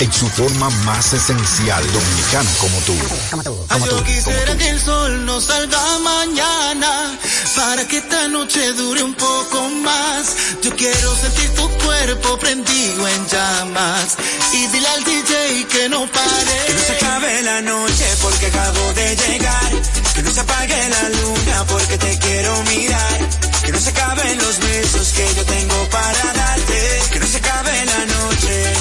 En 0.00 0.12
su 0.12 0.28
forma 0.28 0.68
más 0.84 1.12
esencial, 1.12 1.84
dominicana 1.92 2.50
como 2.58 2.78
tú. 2.80 2.94
Como 3.30 3.42
tú. 3.44 3.66
Ay, 3.68 3.82
yo 3.86 4.04
quisiera 4.04 4.56
que 4.56 4.68
el 4.70 4.80
sol 4.80 5.24
no 5.24 5.40
salga 5.40 5.98
mañana 6.00 7.18
para 7.54 7.86
que 7.86 7.98
esta 7.98 8.28
noche 8.28 8.72
dure 8.72 9.02
un 9.04 9.14
poco 9.14 9.68
más. 9.84 10.34
Yo 10.62 10.74
quiero 10.74 11.16
sentir 11.16 11.48
tu 11.54 11.68
cuerpo 11.84 12.38
prendido 12.38 13.08
en 13.08 13.26
llamas 13.28 14.16
y 14.52 14.66
dile 14.66 14.88
al 14.88 15.04
DJ 15.04 15.66
que 15.70 15.88
no 15.88 16.06
pare. 16.10 16.64
Que 16.66 16.74
no 16.74 16.80
se 16.80 16.92
acabe 16.92 17.42
la 17.42 17.60
noche 17.60 18.06
porque 18.22 18.46
acabo 18.46 18.92
de 18.94 19.16
llegar. 19.16 19.72
Que 20.14 20.22
no 20.22 20.30
se 20.30 20.40
apague 20.40 20.88
la 20.88 21.08
luna 21.10 21.64
porque 21.68 21.98
te 21.98 22.18
quiero 22.18 22.62
mirar. 22.64 23.31
Que 23.64 23.70
no 23.72 23.78
se 23.78 23.90
acaben 23.90 24.38
los 24.38 24.58
besos 24.58 25.12
que 25.12 25.34
yo 25.34 25.44
tengo 25.44 25.88
para 25.90 26.32
darte. 26.32 27.00
Que 27.12 27.18
no 27.20 27.26
se 27.26 27.36
acabe 27.38 27.84
la 27.84 28.06
noche. 28.06 28.72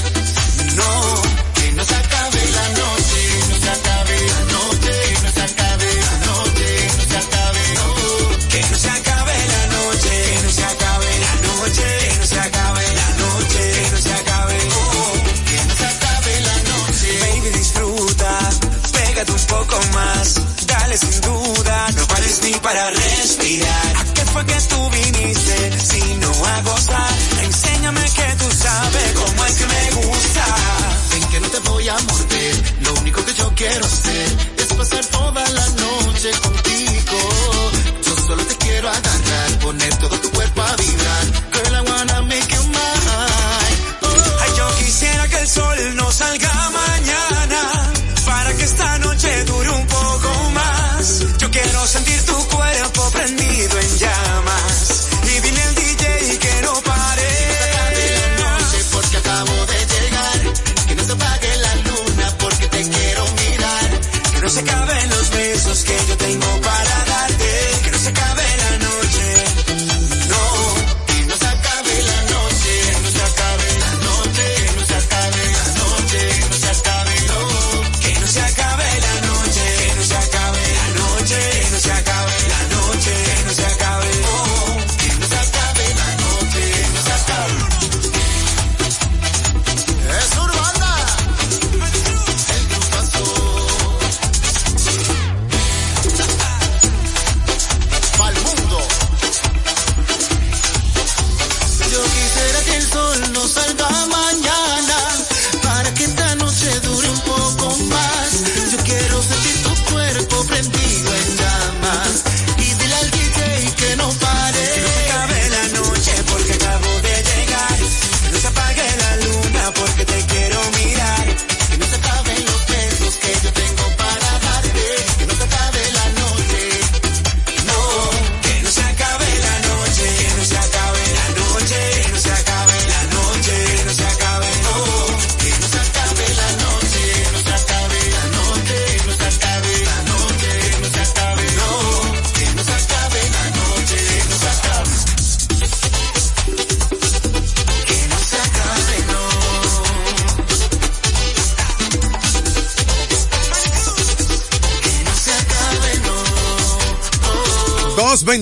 No, 0.76 1.22
que 1.54 1.72
no 1.74 1.84
se 1.84 1.96
acabe 1.96 2.42
la 2.58 2.70
noche. 2.70 3.22
No 3.50 3.58
se 3.60 3.70
acabe 3.70 4.16
la 4.34 4.40
noche. 4.56 4.94
Que 5.14 5.22
no 5.22 5.32
se 5.32 5.42
acabe 5.42 5.88
la 6.06 6.18
noche. 6.26 6.88
No 6.98 7.04
se 7.12 7.18
acabe, 7.18 7.64
no. 7.76 8.50
Que 8.50 8.62
no 8.70 8.78
se 8.78 8.90
acabe 8.90 9.36
la 9.54 9.68
noche. 9.76 10.14
Que 10.34 10.42
no 10.44 10.52
se 10.52 10.64
acabe 10.64 11.20
la 11.26 11.36
noche. 11.48 11.88
Que 12.02 12.18
no 12.18 12.26
se 12.26 12.40
acabe 12.40 12.84
la 13.00 13.10
noche. 13.22 13.64
No 13.92 13.98
se 13.98 14.14
acabe, 14.14 14.58
oh. 14.76 15.14
Que 15.46 15.58
no 15.68 15.74
se 15.76 15.86
acabe 15.86 16.34
la 16.42 16.58
noche. 16.72 17.10
Baby, 17.22 17.50
disfruta. 17.58 18.50
Pégate 18.92 19.32
un 19.32 19.46
poco 19.46 19.80
más. 19.94 20.42
Dale 20.66 20.98
sin 20.98 21.22
duda. 21.22 21.92
No 21.96 22.08
pares 22.08 22.42
ni 22.44 22.54
para 22.54 22.90
respirar 22.90 24.21
que 24.46 24.62
tú 24.70 24.90
viniste, 24.90 25.80
sino 25.80 26.30
a 26.46 26.62
gozar. 26.62 27.14
Enséñame 27.44 28.02
que 28.02 28.36
tú 28.40 28.52
sabes 28.52 29.14
cómo 29.14 29.46
es 29.46 29.54
que 29.58 29.66
me 29.66 29.92
gusta. 30.02 30.46
En 31.16 31.30
que 31.30 31.40
no 31.40 31.48
te 31.50 31.60
voy 31.70 31.90
a 31.90 31.98
morder, 32.00 32.76
lo 32.82 32.94
único 32.96 33.26
que 33.26 33.34
yo 33.34 33.52
quiero 33.56 33.86
hacer 33.86 34.28
es 34.58 34.74
pasar 34.74 35.06
toda 35.08 35.50
la 35.50 35.68
noche 35.68 36.32
contigo. 36.42 37.20
Yo 38.06 38.16
solo 38.28 38.44
te 38.46 38.56
quiero 38.58 38.90
agarrar, 38.90 39.60
poner 39.60 39.96
todo 39.98 40.20
tu 40.20 40.31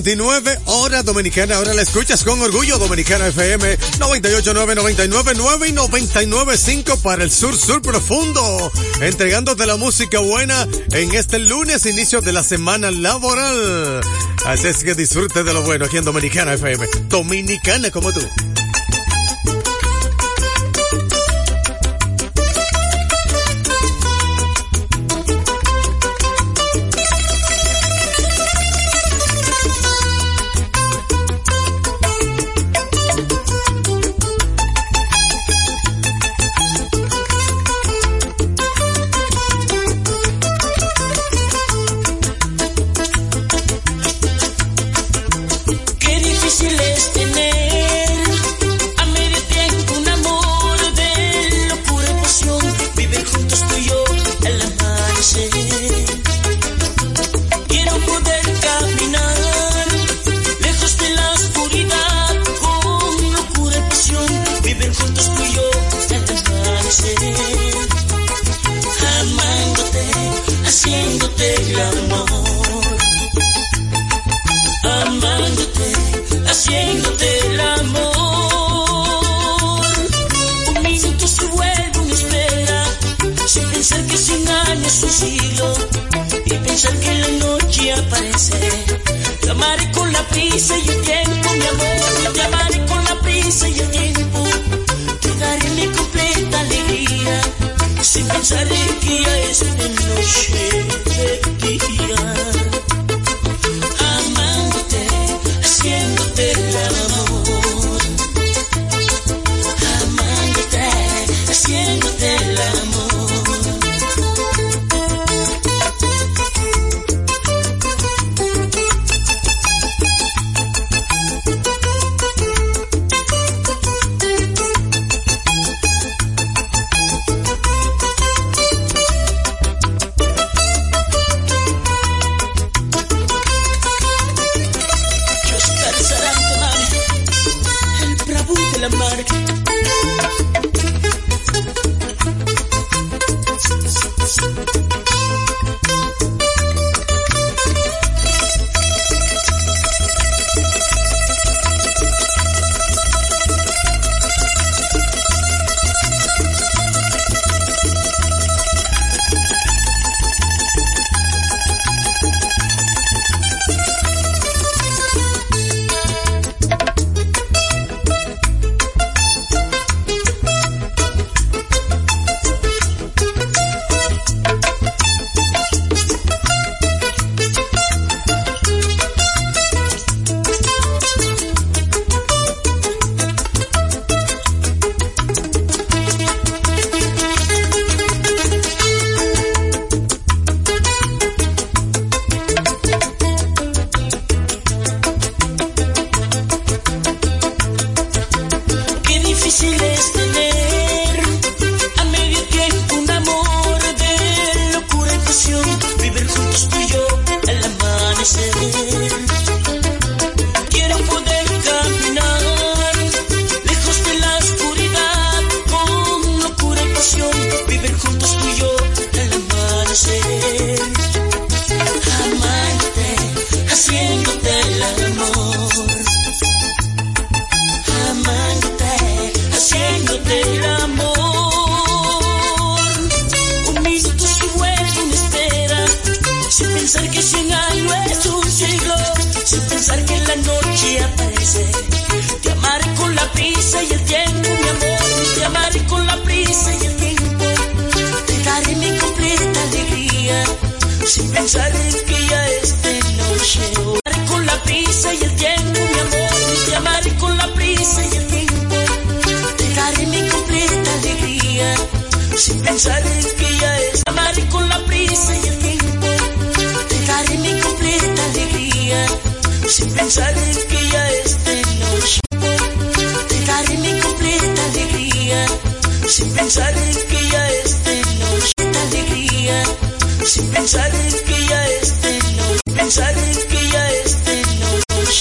29 0.02 0.58
horas 0.64 1.04
dominicana. 1.04 1.56
Ahora 1.56 1.74
la 1.74 1.82
escuchas 1.82 2.24
con 2.24 2.40
orgullo. 2.40 2.78
Dominicana 2.78 3.26
FM 3.26 3.76
989, 3.98 4.74
99, 4.74 5.32
9 5.36 5.68
y 5.68 5.72
99, 5.72 6.56
5 6.56 6.96
para 7.02 7.22
el 7.22 7.30
sur, 7.30 7.54
sur 7.54 7.82
profundo. 7.82 8.72
Entregándote 9.02 9.66
la 9.66 9.76
música 9.76 10.18
buena 10.20 10.66
en 10.92 11.14
este 11.14 11.38
lunes, 11.38 11.84
inicio 11.84 12.22
de 12.22 12.32
la 12.32 12.42
semana 12.42 12.90
laboral. 12.90 14.00
Así 14.46 14.68
es 14.68 14.82
que 14.82 14.94
disfrute 14.94 15.44
de 15.44 15.52
lo 15.52 15.62
bueno 15.64 15.84
aquí 15.84 15.98
en 15.98 16.04
Dominicana 16.04 16.54
FM. 16.54 16.88
Dominicana 17.08 17.90
como 17.90 18.10
tú. 18.10 18.20